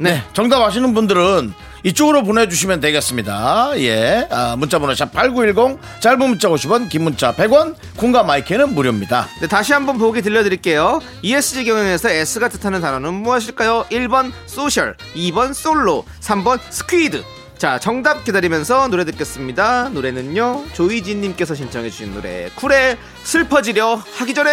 [0.00, 1.52] 네 정답 아시는 분들은
[1.86, 3.72] 이쪽으로 보내주시면 되겠습니다.
[3.80, 4.26] 예.
[4.30, 9.28] 아, 문자번호 샵8910, 짧은 문자 50원, 긴 문자 100원, 콩과 마이크는 무료입니다.
[9.42, 11.00] 네, 다시 한번 보기 들려드릴게요.
[11.20, 13.84] ESG 경영에서 S가 뜻하는 단어는 무엇일까요?
[13.90, 17.22] 1번 소셜, 2번 솔로, 3번 스퀴드.
[17.58, 19.90] 자, 정답 기다리면서 노래 듣겠습니다.
[19.90, 24.50] 노래는요, 조이진님께서 신청해주신 노래, 쿨의 슬퍼지려 하기 전에!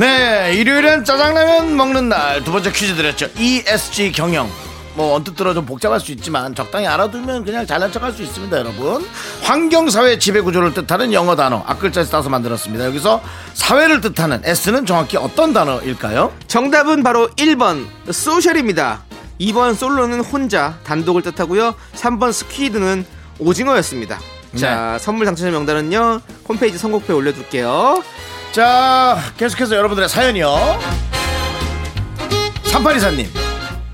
[0.00, 3.28] 네, 일요일엔 짜장라면 먹는 날 두 번째 퀴즈 드렸죠.
[3.38, 4.48] ESG 경영.
[4.94, 9.04] 뭐 언뜻 들어 좀 복잡할 수 있지만 적당히 알아두면 그냥 잘난 척할 수 있습니다, 여러분.
[9.42, 12.84] 환경사회 지배구조를 뜻하는 영어 단어 앞글자에서 따서 만들었습니다.
[12.86, 13.22] 여기서
[13.54, 16.32] 사회를 뜻하는 S는 정확히 어떤 단어일까요?
[16.48, 19.04] 정답은 바로 1번 소셜입니다.
[19.40, 21.74] 2번 솔로는 혼자 단독을 뜻하고요.
[21.94, 23.04] 3번 스키드는
[23.38, 24.18] 오징어였습니다.
[24.52, 24.58] 네.
[24.60, 26.20] 자, 선물 당첨자 명단은요.
[26.48, 28.02] 홈페이지 선곡표에 올려둘게요.
[28.52, 30.78] 자, 계속해서 여러분들의 사연이요.
[32.64, 33.26] 3824님.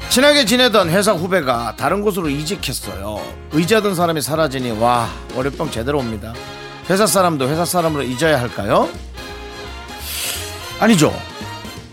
[0.08, 3.20] 친하게 지내던 회사 후배가 다른 곳으로 이직했어요.
[3.52, 6.32] 의지하던 사람이 사라지니 와, 월요병 제대로 옵니다.
[6.88, 8.88] 회사 사람도 회사 사람으로 잊어야 할까요?
[10.78, 11.12] 아니죠.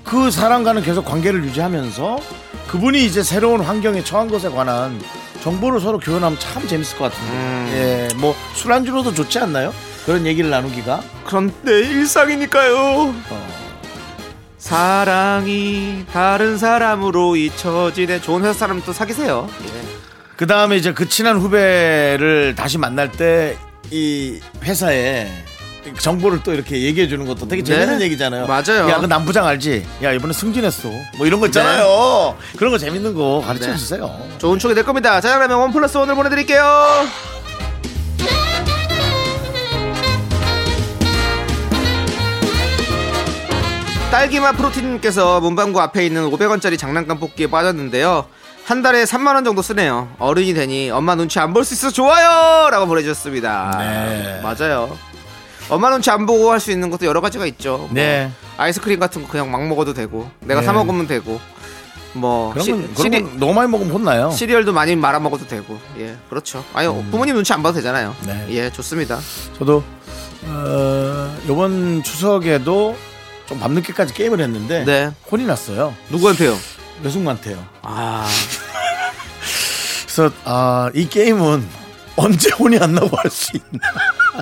[0.04, 2.20] 그 사람과는 계속 관계를 유지하면서
[2.68, 5.02] 그분이 이제 새로운 환경에 처한 것에 관한
[5.42, 8.08] 정보를 서로 교환하면 참 재밌을 것 같은데.
[8.10, 9.74] 예, 뭐 술안주로도 좋지 않나요?
[10.06, 11.02] 그런 얘기를 나누기가.
[11.26, 13.14] 그런데 일상이니까요.
[13.30, 13.52] 어.
[14.58, 18.22] 사랑이 다른 사람으로 잊혀지네.
[18.22, 19.50] 좋은 회사 사람 또 사귀세요.
[19.64, 19.82] 예.
[20.38, 23.58] 그 다음에 이제 그 친한 후배를 다시 만날 때
[23.94, 25.28] 이 회사에
[25.82, 28.06] 그러니까 정보를 또 이렇게 얘기해 주는 것도 되게 재밌는 네.
[28.06, 28.46] 얘기잖아요.
[28.48, 28.90] 맞아요.
[28.90, 29.86] 야, 그 남부장 알지?
[30.04, 30.90] 야, 이번에 승진했어.
[31.18, 32.38] 뭐 이런 거 있잖아요.
[32.52, 32.58] 네.
[32.58, 33.78] 그런 거 재밌는 거 가르쳐 네.
[33.78, 34.06] 주세요.
[34.30, 34.38] 네.
[34.38, 35.20] 좋은 추억이 될 겁니다.
[35.20, 37.08] 짜장라면 원 플러스 원을 보내드릴게요.
[44.12, 48.26] 딸기맛 프로틴님께서 문방구 앞에 있는 500원짜리 장난감 뽑기에 빠졌는데요.
[48.66, 50.10] 한 달에 3만 원 정도 쓰네요.
[50.22, 52.70] 어른이 되니 엄마 눈치 안 볼 수 있어 좋아요.
[52.70, 53.74] 라고 보내주셨습니다.
[53.80, 54.40] 네.
[54.44, 54.98] 맞아요.
[55.76, 57.78] 엄마 눈치 안 보고 할 수 있는 것도 여러 가지가 있죠.
[57.78, 58.30] 뭐 네.
[58.58, 60.66] 아이스크림 같은 거 그냥 막 먹어도 되고 내가 네.
[60.66, 61.40] 사 먹으면 되고
[62.14, 64.32] 뭐 그런 건, 시, 그런 건 너무 많이 먹으면 혼나요.
[64.32, 66.64] 시리얼도 많이 말아 먹어도 되고 예 그렇죠.
[66.74, 67.08] 아니 음.
[67.10, 68.14] 부모님 눈치 안 봐도 되잖아요.
[68.26, 68.46] 네.
[68.50, 69.18] 예 좋습니다.
[69.58, 69.82] 저도
[70.44, 72.98] 어, 이번 추석에도
[73.46, 75.12] 좀 밤늦게까지 게임을 했는데 네.
[75.32, 75.96] 혼이 났어요.
[76.10, 76.54] 누구한테요?
[77.06, 77.64] 여승만한테요.
[77.84, 78.28] 아.
[80.12, 81.66] 그래서 아, 이 게임은
[82.16, 83.80] 언제 혼이 안 나고 할 수 있나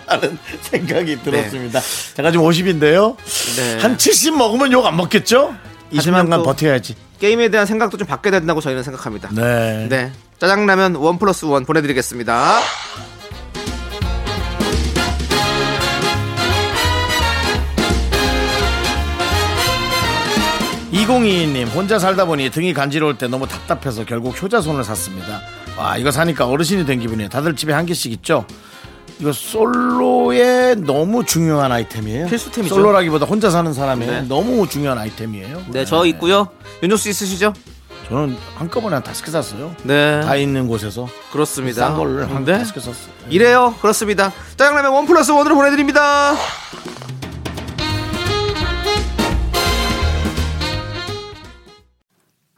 [0.08, 1.80] 하는 생각이 들었습니다.
[1.80, 2.14] 네.
[2.16, 3.16] 제가 지금 50인데요.
[3.58, 3.78] 네.
[3.80, 5.56] 한70 먹으면 욕 안 먹겠죠?
[5.94, 6.96] 20년간 버텨야지.
[7.20, 9.30] 게임에 대한 생각도 좀 바뀌어야 된다고 저희는 생각합니다.
[9.32, 9.88] 네.
[9.90, 10.12] 네.
[10.40, 12.60] 짜장라면 원 플러스 원 보내드리겠습니다.
[21.10, 25.42] 2022님 혼자 살다 보니 등이 간지러울 때 너무 답답해서 결국 효자손을 샀습니다.
[25.78, 27.30] 와 이거 사니까 어르신이 된 기분이에요.
[27.30, 28.46] 다들 집에 한 개씩 있죠.
[29.20, 32.28] 이거 솔로에 너무 중요한 아이템이에요.
[32.28, 32.76] 필수템이죠.
[32.76, 34.22] 솔로라기보다 혼자 사는 사람의 네.
[34.30, 35.58] 너무 중요한 아이템이에요.
[35.68, 35.86] 네, 네.
[35.86, 36.48] 저 있고요.
[36.84, 37.54] 윤종수 있으시죠?
[38.08, 39.76] 저는 한꺼번에 한 다섯 개 샀어요.
[39.84, 40.22] 네.
[40.22, 41.08] 다 있는 곳에서.
[41.32, 41.88] 그렇습니다.
[41.88, 42.58] 싼 걸로 한 네.
[42.58, 43.12] 다섯 개 샀어요.
[43.30, 43.76] 이래요.
[43.82, 44.32] 그렇습니다.
[44.58, 46.36] 짜장라면 원 플러스 원으로 보내드립니다.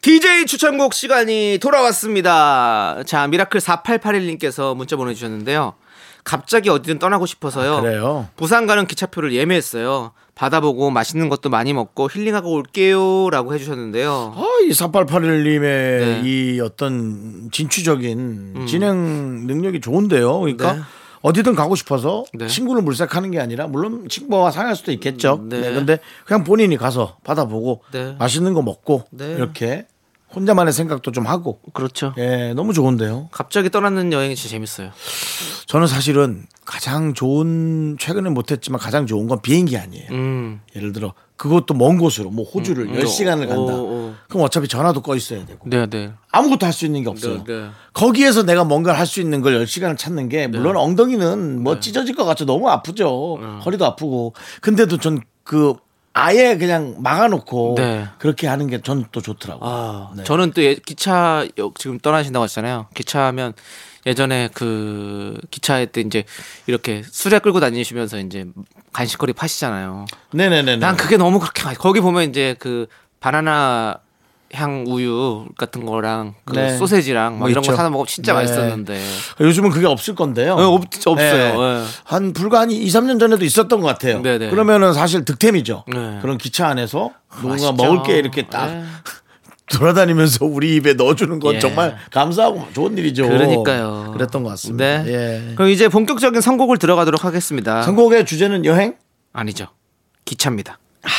[0.00, 2.98] DJ 추천곡 시간이 돌아왔습니다.
[3.04, 5.74] 자, 미라클 4881님께서 문자 보내주셨는데요.
[6.22, 7.74] 갑자기 어디든 떠나고 싶어서요.
[7.74, 8.28] 아, 그래요?
[8.36, 10.12] 부산 가는 기차표를 예매했어요.
[10.36, 13.28] 받아보고 맛있는 것도 많이 먹고 힐링하고 올게요.
[13.30, 14.34] 라고 해주셨는데요.
[14.36, 16.22] 아, 이 4881님의 네.
[16.24, 18.18] 이 어떤 진취적인
[18.56, 18.66] 음.
[18.68, 20.38] 진행 능력이 좋은데요.
[20.38, 20.72] 그러니까.
[20.74, 20.80] 네.
[21.22, 22.46] 어디든 가고 싶어서 네.
[22.46, 25.34] 친구를 물색하는 게 아니라 물론 친구와 상할 수도 있겠죠.
[25.42, 25.60] 음, 네.
[25.60, 25.74] 네.
[25.74, 28.16] 근데 그냥 본인이 가서 받아보고 네.
[28.18, 29.32] 맛있는 거 먹고 네.
[29.32, 29.86] 이렇게
[30.34, 31.60] 혼자만의 생각도 좀 하고.
[31.72, 32.14] 그렇죠.
[32.18, 33.28] 예, 너무 좋은데요.
[33.32, 34.90] 갑자기 떠나는 여행이 진짜 재밌어요.
[35.66, 40.06] 저는 사실은 가장 좋은 최근에 못했지만 가장 좋은 건 비행기 아니에요.
[40.10, 40.60] 음.
[40.76, 43.48] 예를 들어 그것도 먼 곳으로 뭐 호주를 음, 10시간을 음.
[43.48, 43.74] 간다.
[43.76, 44.12] 오, 오.
[44.28, 45.60] 그럼 어차피 전화도 꺼 있어야 되고.
[45.68, 46.12] 네, 네.
[46.30, 47.42] 아무것도 할 수 있는 게 없어요.
[47.44, 47.68] 네, 네.
[47.94, 50.48] 거기에서 내가 뭔가를 할 수 있는 걸 10시간을 찾는 게 네.
[50.48, 50.80] 물론 네.
[50.80, 51.80] 엉덩이는 뭐 네.
[51.80, 52.44] 찢어질 것 같죠.
[52.44, 53.38] 너무 아프죠.
[53.40, 53.60] 어.
[53.64, 54.34] 허리도 아프고.
[54.60, 55.74] 근데도 전그
[56.18, 58.06] 아예 그냥 막아놓고 네.
[58.18, 59.70] 그렇게 하는 게 저는 또 좋더라고요.
[59.70, 60.24] 아, 네.
[60.24, 63.52] 저는 또 예, 기차 지금 떠나신다고 하잖아요 기차하면
[64.06, 66.24] 예전에 그 기차에 때 이제
[66.66, 68.46] 이렇게 수레 끌고 다니시면서 이제
[68.92, 70.06] 간식거리 파시잖아요.
[70.32, 70.76] 네네네.
[70.78, 72.86] 난 그게 너무 그렇게 거기 보면 이제 그
[73.20, 73.98] 바나나
[74.54, 76.76] 향 우유 같은 거랑 그 네.
[76.78, 77.68] 소세지랑 뭐 이런 있죠.
[77.72, 77.76] 그렇죠.
[77.76, 78.40] 거사 먹으면 진짜 네.
[78.40, 79.00] 맛있었는데
[79.40, 80.56] 요즘은 그게 없을 건데요.
[80.56, 81.32] 네, 없, 없어요.
[81.60, 81.78] 네.
[81.80, 81.84] 네.
[82.04, 84.20] 한 불과 한 2, 3년 전에도 있었던 것 같아요.
[84.22, 84.48] 네, 네.
[84.48, 85.84] 그러면은 사실 득템이죠.
[86.22, 87.10] 그런 기차 안에서
[87.42, 88.70] 뭔가 아, 먹을 게 이렇게 딱
[89.70, 91.58] 돌아다니면서 우리 입에 넣어주는 건 예.
[91.58, 93.28] 정말 감사하고 좋은 일이죠.
[93.28, 94.12] 그러니까요.
[94.14, 95.06] 그랬던 것 같습니다.
[95.06, 95.52] 예.
[95.56, 97.82] 그럼 이제 본격적인 선곡을 들어가도록 하겠습니다.
[97.82, 98.94] 선곡의 주제는 여행?
[99.34, 99.66] 아니죠.
[100.24, 100.78] 기차입니다.
[101.02, 101.12] 하...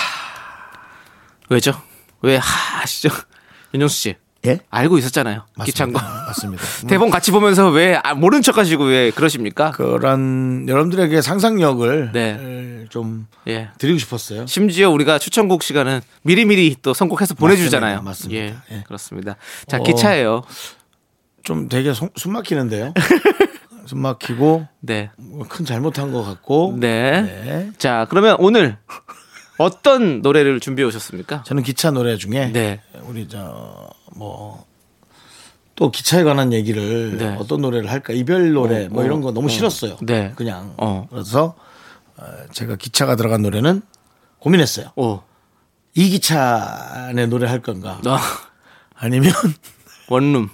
[1.49, 1.73] 왜죠?
[2.21, 3.09] 왜 하시죠?
[3.73, 4.15] 윤정수 씨.
[4.45, 4.57] 예?
[4.69, 5.45] 알고 있었잖아요.
[5.65, 6.63] 기창거 맞습니다.
[6.87, 9.71] 대본 같이 보면서 왜 아, 모른 척 하시고 왜 그러십니까?
[9.71, 12.85] 그런 여러분들에게 상상력을 네.
[12.87, 13.67] 좀 예.
[13.79, 14.47] 드리고 싶었어요.
[14.47, 18.01] 심지어 우리가 추천곡 시간은 미리미리 또 선곡해서 보내주잖아요.
[18.01, 18.41] 맞습니다.
[18.41, 18.73] 예, 맞습니다.
[18.73, 18.77] 예.
[18.77, 18.83] 예.
[18.83, 19.35] 그렇습니다.
[19.67, 20.43] 자, 어, 기차예요.
[21.43, 22.93] 좀 되게 소, 숨 막히는데요.
[23.87, 25.09] 숨 막히고 네.
[25.49, 26.77] 큰 잘못한 것 같고.
[26.79, 27.21] 네.
[27.23, 27.71] 네.
[27.77, 28.77] 자, 그러면 오늘
[29.59, 31.43] 어떤 노래를 준비해 오셨습니까?
[31.43, 32.81] 저는 기차 노래 중에 네.
[33.03, 34.67] 우리 저 뭐
[35.75, 37.37] 또 기차에 관한 얘기를 네.
[37.39, 39.45] 어떤 노래를 할까 이별 노래 어, 뭐 이런 거 너무 어.
[39.45, 39.49] 어.
[39.49, 39.95] 싫었어요.
[40.01, 40.33] 네.
[40.35, 41.07] 그냥 어.
[41.09, 41.55] 그래서
[42.17, 43.81] 어, 제가 기차가 들어간 노래는
[44.39, 44.91] 고민했어요.
[44.97, 45.23] 어.
[45.93, 47.97] 이기차 안에 노래 할 건가?
[48.03, 48.19] 아.
[48.93, 49.31] 아니면
[50.11, 50.49] 원룸.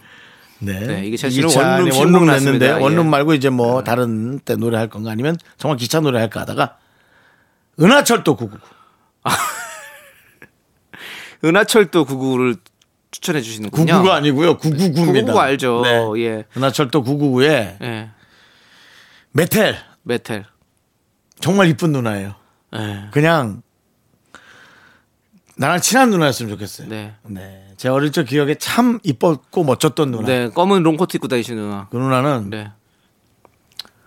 [0.59, 0.79] 네.
[0.81, 1.05] 네.
[1.07, 2.71] 이게 사실은 원룸 원룸 냈는데 예.
[2.73, 3.83] 원룸 말고 이제 뭐 네.
[3.83, 6.77] 다른 때 노래할 건가 아니면 정말 기차 노래할까 하다가
[7.81, 8.74] 은하철도 999.
[9.25, 9.33] 아.
[11.43, 12.59] 은하철도 999를
[13.11, 13.93] 추천해 주시는군요.
[13.93, 14.57] 99가 아니고요.
[14.57, 14.95] 999입니다.
[15.33, 15.81] 999 알죠.
[16.13, 16.21] 네.
[16.23, 16.45] 예.
[16.55, 18.09] 은하철도 999에 예.
[19.31, 19.75] 메텔.
[20.03, 20.45] 메텔.
[21.39, 22.35] 정말 이쁜 누나예요.
[22.75, 23.05] 예.
[23.11, 23.61] 그냥
[25.57, 26.87] 나랑 친한 누나였으면 좋겠어요.
[26.89, 27.13] 네.
[27.23, 27.61] 네.
[27.77, 30.25] 제 어릴 적 기억에 참 이뻤고 멋졌던 누나.
[30.27, 30.49] 네.
[30.49, 31.87] 검은 롱코트 입고 다니시는 누나.
[31.89, 32.71] 그 누나는 네.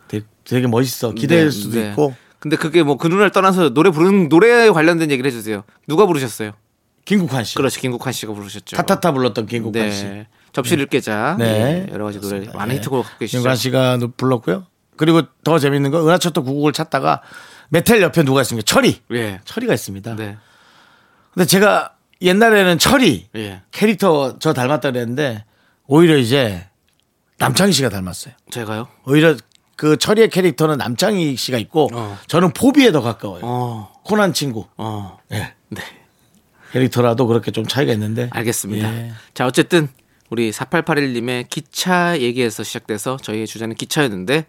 [0.09, 1.13] 되게, 되게 멋있어.
[1.13, 1.91] 기대할 네, 수도 네.
[1.91, 5.65] 있고 근데 그게 뭐그 누나를 떠나서 노래 부르는 노래에 관련된 얘기를 해주세요.
[5.87, 6.53] 누가 부르셨어요?
[7.05, 7.57] 김국환 씨.
[7.57, 7.81] 그렇죠.
[7.81, 8.77] 김국환 씨가 부르셨죠.
[8.77, 9.91] 타타타 불렀던 김국환 네.
[9.91, 10.27] 씨.
[10.53, 10.91] 접시를 네.
[10.97, 11.37] 깨자.
[11.39, 11.53] 네.
[11.53, 11.87] 네.
[11.93, 12.75] 여러 가지 노래 많은 네.
[12.79, 13.39] 히트곡 갖고 계시죠.
[13.39, 14.67] 김국환 씨가 불렀고요.
[14.97, 17.23] 그리고 더 재밌는 건 은하철도 9곡을 찾다가
[17.71, 18.65] 메텔 옆에 누가 있습니까?
[18.65, 19.01] 철이.
[19.13, 19.41] 예.
[19.45, 20.17] 철이가 있습니다.
[20.17, 20.37] 네.
[21.35, 23.63] 근데 제가 옛날에는 철이 예.
[23.71, 25.45] 캐릭터 저 닮았다 그랬는데
[25.87, 26.69] 오히려 이제
[27.39, 28.35] 남창희 씨가 닮았어요.
[28.51, 28.89] 제가요?
[29.07, 29.37] 오히려
[29.79, 32.19] 그 처리의 캐릭터는 남창희 씨가 있고 어.
[32.27, 33.41] 저는 포비에 더 가까워요.
[33.45, 33.93] 어.
[34.05, 34.67] 코난 친구.
[34.77, 35.17] 어.
[35.29, 35.55] 네.
[35.69, 35.81] 네.
[36.73, 38.29] 캐릭터라도 그렇게 좀 차이가 있는데.
[38.33, 38.93] 알겠습니다.
[38.93, 39.13] 예.
[39.35, 39.89] 자, 어쨌든
[40.31, 44.47] 우리 4881님의 기차 얘기에서 시작돼서 저희의 주제는 기차였는데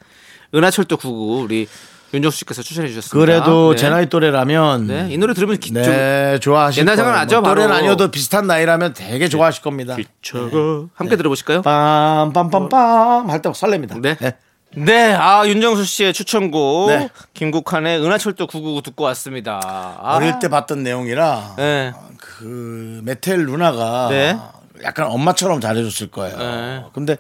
[0.56, 1.68] 은하철도 99 우리
[2.12, 3.20] 윤정수 씨께서 추천해 주셨습니다.
[3.24, 3.76] 그래도 네.
[3.78, 5.08] 제 나이 또래라면 네.
[5.12, 7.42] 이 노래 들으면 기, 네, 좋아하실 옛날 생각나죠.
[7.42, 9.30] 뭐, 또래는 아니어도 비슷한 나이라면 되게 네.
[9.30, 9.96] 좋아하실 겁니다.
[9.96, 10.54] 기차가 네.
[10.98, 11.16] 함께 네.
[11.18, 11.62] 들어보실까요?
[11.62, 14.00] 빰빰빰빰 할 때 설렙니다.
[14.02, 14.18] 네.
[14.20, 14.32] 네.
[14.78, 17.10] 네, 아 윤정수 씨의 추천곡 네.
[17.34, 19.60] 김국환의 은하철도 999 듣고 왔습니다.
[19.64, 20.16] 아.
[20.16, 21.92] 어릴 때 봤던 내용이라 네.
[22.18, 24.38] 그 메텔 누나가 네.
[24.84, 26.38] 약간 엄마처럼 잘해줬을 거예요.
[26.38, 26.84] 네.
[26.94, 27.18] 근데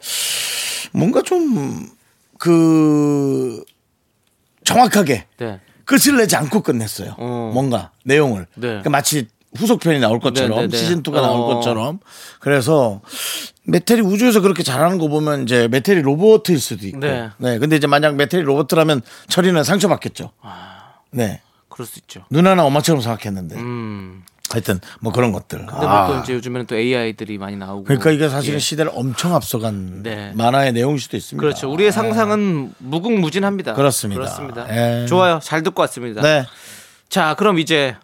[0.92, 1.88] 뭔가 좀
[2.42, 3.66] 그
[4.64, 5.60] 정확하게 네.
[5.84, 7.16] 끝을 내지 않고 끝냈어요.
[7.18, 7.52] 어.
[7.54, 8.46] 뭔가 내용을.
[8.56, 8.68] 네.
[8.68, 10.78] 그러니까 마치 후속편이 나올 것처럼 네, 네, 네.
[10.78, 11.56] 시즌 2가 나올 어.
[11.56, 12.00] 것처럼
[12.40, 13.02] 그래서
[13.66, 17.30] 메테리 우주에서 그렇게 잘하는 거 보면 이제 메테리 로버트일 수도 있고 네.
[17.38, 17.58] 네.
[17.58, 20.32] 근데 이제 만약 메테리 로버트라면 철이는 상처받겠죠.
[20.42, 21.42] 아, 네.
[21.68, 22.24] 그럴 수 있죠.
[22.30, 23.56] 누나나 엄마처럼 생각했는데.
[23.56, 24.24] 음.
[24.52, 25.60] 하여튼 뭐 그런 것들.
[25.60, 26.08] 근데 뭐 아.
[26.08, 27.84] 또 이제 요즘에는 또 AI들이 많이 나오고.
[27.84, 28.60] 그러니까 이게 사실은 예.
[28.60, 30.32] 시대를 엄청 앞서간 네.
[30.36, 31.40] 만화의 내용일 수도 있습니다.
[31.40, 31.72] 그렇죠.
[31.72, 31.92] 우리의 아.
[31.92, 32.76] 상상은 아.
[32.80, 33.74] 무궁무진합니다.
[33.76, 34.22] 그렇습니다.
[34.22, 34.66] 그렇습니다.
[34.70, 35.04] 에.
[35.04, 35.06] 예.
[35.06, 35.40] 좋아요.
[35.44, 36.22] 잘 듣고 왔습니다.
[36.24, 36.46] 네.
[37.10, 37.96] 자, 그럼 이제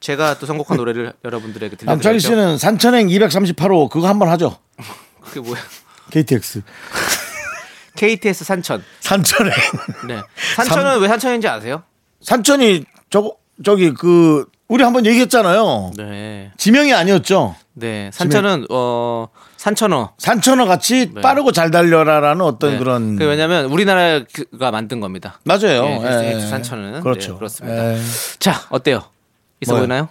[0.00, 1.86] 제가 또 선곡한 노래를 여러분들에게 들려드릴게요.
[1.90, 4.58] 남철 씨는 산천행 238호 그거 한번 하죠.
[5.22, 5.60] 그게 뭐야?
[6.10, 6.62] KTX.
[7.96, 8.82] KTS 산천.
[9.00, 9.52] 산천행.
[10.06, 10.20] 네.
[10.56, 11.00] 산천은 산...
[11.00, 11.82] 왜 산천인지 아세요?
[12.22, 13.32] 산천이 저
[13.64, 15.92] 저기 그 우리 한번 얘기했잖아요.
[15.96, 16.52] 네.
[16.56, 17.56] 지명이 아니었죠.
[17.74, 18.10] 네.
[18.12, 18.66] 산천은 지명.
[18.70, 20.12] 어 산천어.
[20.16, 21.20] 산천어 같이 네.
[21.20, 22.78] 빠르고 잘 달려라라는 어떤 네.
[22.78, 23.16] 그런.
[23.16, 25.40] 그 왜냐하면 우리나라가 만든 겁니다.
[25.44, 25.82] 맞아요.
[25.82, 26.40] 네, 예.
[26.40, 27.32] 산천은 그렇죠.
[27.32, 27.90] 네, 그렇습니다.
[27.94, 27.96] 에이.
[27.98, 28.02] 예.
[28.38, 29.02] 자 어때요?
[29.60, 29.82] 있어 뭐요?
[29.82, 30.08] 보이나요?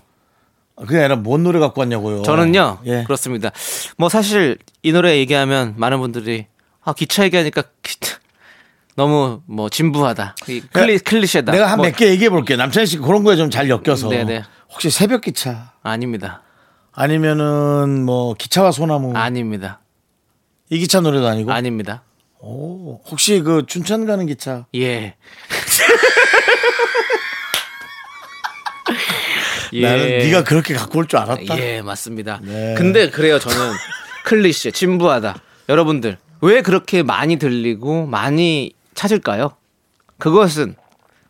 [0.76, 2.24] 아, 그게 아니라 뭔 노래 갖고 왔냐고요.
[2.24, 2.80] 저는요.
[2.86, 3.04] 예.
[3.04, 3.52] 그렇습니다.
[3.98, 6.48] 뭐 사실 이 노래 얘기하면 많은 분들이
[6.84, 8.18] 아 기차 얘기하니까 기차
[8.96, 10.36] 너무 뭐 진부하다.
[10.46, 10.62] 네.
[10.72, 11.52] 클리 클리셰다.
[11.52, 12.14] 내가 한 몇개 뭐.
[12.14, 12.58] 얘기해 볼게요.
[12.58, 14.10] 남찬 씨 그런 거에 좀 잘 엮여서.
[14.10, 14.24] 네네.
[14.26, 14.44] 네.
[14.70, 15.72] 혹시 새벽 기차?
[15.82, 16.42] 아닙니다.
[16.92, 19.16] 아니면은 뭐 기차와 소나무?
[19.16, 19.80] 아닙니다.
[20.70, 21.52] 이 기차 노래도 아니고?
[21.52, 22.04] 아닙니다.
[22.40, 24.66] 오, 혹시 그 춘천 가는 기차?
[24.76, 25.16] 예.
[29.74, 29.82] 예.
[29.82, 31.58] 나는 네가 그렇게 갖고 올 줄 알았다.
[31.60, 32.40] 예, 맞습니다.
[32.44, 32.76] 네.
[32.78, 33.74] 근데 그래요, 저는
[34.26, 35.36] 클리셰, 진부하다.
[35.70, 39.52] 여러분들 왜 그렇게 많이 들리고 많이 찾을까요?
[40.18, 40.76] 그것은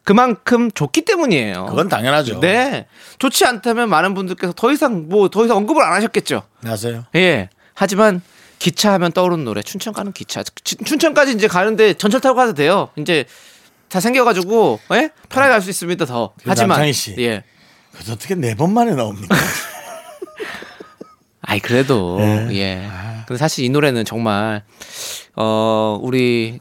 [0.04, 1.66] 그만큼 좋기 때문이에요.
[1.68, 2.40] 그건 당연하죠.
[2.40, 2.88] 네.
[3.20, 6.44] 좋지 않다면 많은 분들께서 더 이상 뭐 더 이상 언급을 안 하셨겠죠.
[6.62, 7.04] 맞아요.
[7.16, 7.50] 예.
[7.74, 8.22] 하지만
[8.58, 10.44] 기차 하면 떠오르는 노래 춘천 가는 기차.
[10.44, 12.90] 춘천까지 이제 가는데 전철 타고 가도 돼요.
[12.96, 13.26] 이제
[13.90, 15.10] 다 생겨가지고 예?
[15.30, 16.34] 편하게 갈 수 있습니다 더.
[16.46, 17.16] 하지만 남창희 씨.
[17.20, 17.44] 예.
[17.98, 19.36] 그래서 어떻게 네 번 만에 나옵니까?
[21.42, 22.48] 아이 그래도 네.
[22.54, 22.86] 예.
[22.86, 23.24] 아.
[23.28, 24.64] 근데 사실 이 노래는 정말
[25.36, 26.60] 어 우리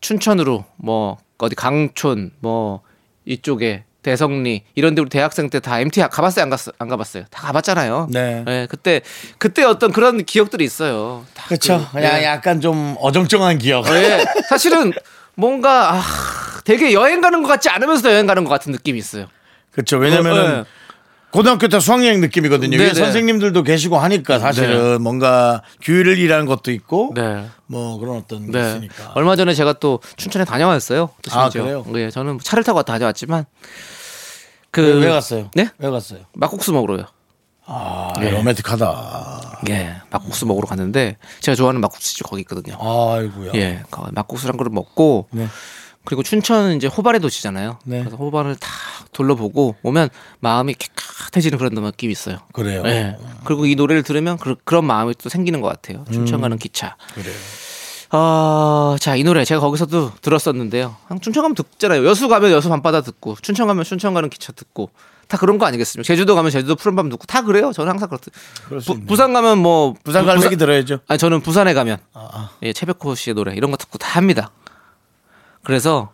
[0.00, 2.82] 춘천으로 뭐 어디 강촌 뭐
[3.24, 7.46] 이쪽에 대성리 이런 데 우리 대학생 때 다 MT 가봤어요 안 갔어 안 가봤어요 다
[7.46, 8.08] 가봤잖아요.
[8.10, 8.42] 네.
[8.44, 9.00] 네 그때
[9.38, 11.24] 그때 어떤 그런 기억들이 있어요.
[11.46, 11.86] 그렇죠.
[11.92, 12.04] 그, 예.
[12.04, 12.24] 야, 예.
[12.24, 13.84] 약간 좀 어정쩡한 기억.
[13.84, 14.24] 네.
[14.48, 14.92] 사실은
[15.36, 16.02] 뭔가 아,
[16.64, 19.26] 되게 여행 가는 것 같지 않으면서 여행 가는 것 같은 느낌이 있어요.
[19.76, 19.98] 그렇죠.
[19.98, 20.64] 왜냐면은 네.
[21.32, 22.78] 고등학교 때 수학여행 느낌이거든요.
[22.78, 22.94] 네네.
[22.94, 24.40] 선생님들도 계시고 하니까 네.
[24.40, 24.98] 사실은 네.
[24.98, 27.46] 뭔가 규율이라는 것도 있고 네.
[27.66, 28.70] 뭐 그런 어떤 게 네.
[28.70, 29.12] 있으니까.
[29.14, 31.10] 얼마 전에 제가 또 춘천에 다녀왔어요.
[31.32, 31.84] 아 그래요?
[31.96, 33.44] 예, 저는 차를 타고 다녀왔지만
[34.70, 35.50] 그 왜 갔어요?
[35.54, 35.68] 네?
[35.76, 36.20] 왜 갔어요?
[36.34, 37.04] 막국수 먹으러요.
[37.68, 38.30] 아, 예.
[38.30, 39.60] 로맨틱하다.
[39.70, 42.76] 예, 막국수 먹으러 갔는데 제가 좋아하는 막국수집 거기 있거든요.
[42.80, 43.52] 아이고야.
[43.56, 43.82] 예,
[44.14, 45.48] 막국수랑 그걸 먹고 네.
[46.06, 47.78] 그리고 춘천은 이제 호발의 도시잖아요.
[47.84, 47.98] 네.
[48.00, 48.70] 그래서 호발을 다
[49.12, 50.08] 둘러보고 오면
[50.40, 52.38] 마음이 깨끗해지는 그런 느낌이 있어요.
[52.52, 52.82] 그래요.
[52.84, 53.16] 네.
[53.44, 56.04] 그리고 이 노래를 들으면 그, 런 마음이 또 생기는 것 같아요.
[56.08, 56.12] 음.
[56.12, 56.96] 춘천 가는 기차.
[57.16, 57.20] 음.
[57.22, 57.34] 그래요.
[58.12, 60.94] 어, 자, 이 노래 제가 거기서도 들었었는데요.
[61.20, 62.06] 춘천 가면 듣잖아요.
[62.06, 64.90] 여수 가면 여수 밤바다 듣고, 춘천 가면 춘천 가는 기차 듣고,
[65.26, 66.06] 다 그런 거 아니겠습니까?
[66.06, 67.72] 제주도 가면 제주도 푸른밤 듣고, 다 그래요.
[67.72, 68.32] 저는 항상 그렇듯
[69.08, 69.94] 부산 가면 뭐.
[70.04, 71.00] 부산 갈 얘기 들어야죠.
[71.08, 71.98] 아 저는 부산에 가면.
[72.12, 72.50] 아, 아.
[72.62, 74.52] 예, 채백호 씨의 노래, 이런 거 듣고 다 합니다.
[75.66, 76.12] 그래서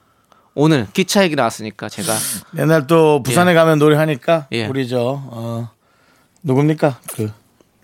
[0.55, 2.13] 오늘 기차 얘기 나왔으니까 제가
[2.59, 3.55] 옛날 또 부산에 예.
[3.55, 4.65] 가면 노래하니까 예.
[4.67, 5.69] 우리 저 어,
[6.43, 7.31] 누굽니까 그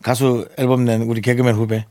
[0.02, 1.84] 가수 앨범 낸 우리 개그맨 후배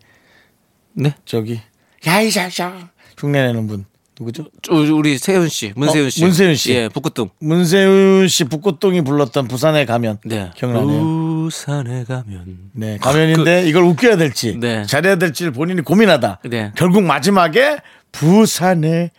[0.93, 1.61] 네 저기
[2.07, 3.85] 야이 샤샤 흉내 내는 분
[4.19, 4.47] 누구죠?
[4.63, 7.29] 저, 우리 세윤 씨, 문세윤 어, 씨, 어, 문세윤 씨, 예, 북구동.
[7.39, 10.49] 문세윤 씨 북구동이 불렀던 부산에 가면 네.
[10.55, 11.03] 기억나네요.
[11.43, 12.69] 부산에 가면.
[12.73, 14.83] 네, 가면인데 그, 이걸 웃겨야 될지, 네.
[14.87, 16.39] 잘해야 될지를 본인이 고민하다.
[16.49, 16.71] 네.
[16.75, 17.77] 결국 마지막에
[18.11, 19.11] 부산에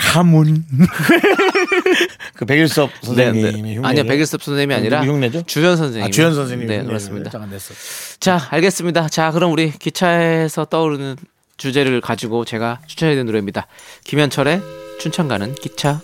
[0.00, 0.64] 가문.
[2.34, 3.42] 그 백일섭 선생님.
[3.42, 3.78] 네, 네.
[3.82, 5.42] 아니요, 백일섭 선생님이 아니라 흉내죠?
[5.42, 6.08] 주연 선생님.
[6.08, 6.66] 아, 주연 선생님.
[6.66, 7.30] 네, 그렇습니다.
[8.18, 9.08] 자, 알겠습니다.
[9.08, 11.16] 자, 그럼 우리 기차에서 떠오르는
[11.58, 13.66] 주제를 가지고 제가 추천해드린 노래입니다.
[14.04, 14.62] 김현철의
[15.00, 16.00] 춘천 가는 기차.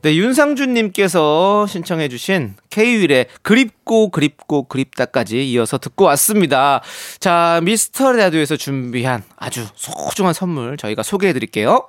[0.00, 6.80] 네, 윤상준님께서 신청해주신 케이윌의 그립고 그립고 그립다까지 이어서 듣고 왔습니다.
[7.20, 11.88] 자, 미스터 라디오에서 준비한 아주 소중한 선물 저희가 소개해드릴게요.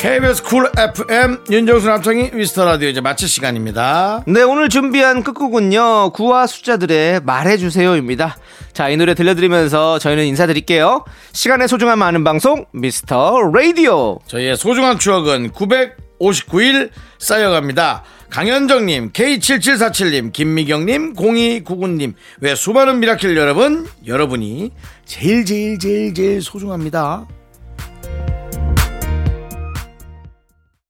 [0.00, 4.22] KBS 쿨 FM 윤정수 남창희 미스터 라디오 이제 마칠 시간입니다.
[4.26, 8.38] 네 오늘 준비한 끝곡은요 구화 숫자들의 말해주세요입니다.
[8.72, 11.04] 자 이 노래 들려드리면서 저희는 인사드릴게요.
[11.32, 14.18] 시간의 소중함 많은 방송 미스터 라디오.
[14.26, 18.02] 저희의 소중한 추억은 959일 쌓여갑니다.
[18.30, 24.72] 강현정님, K7747님, 김미경님, 0299님, 왜 수많은 미라클 여러분, 여러분이
[25.04, 27.26] 제일 제일 제일 제일 소중합니다.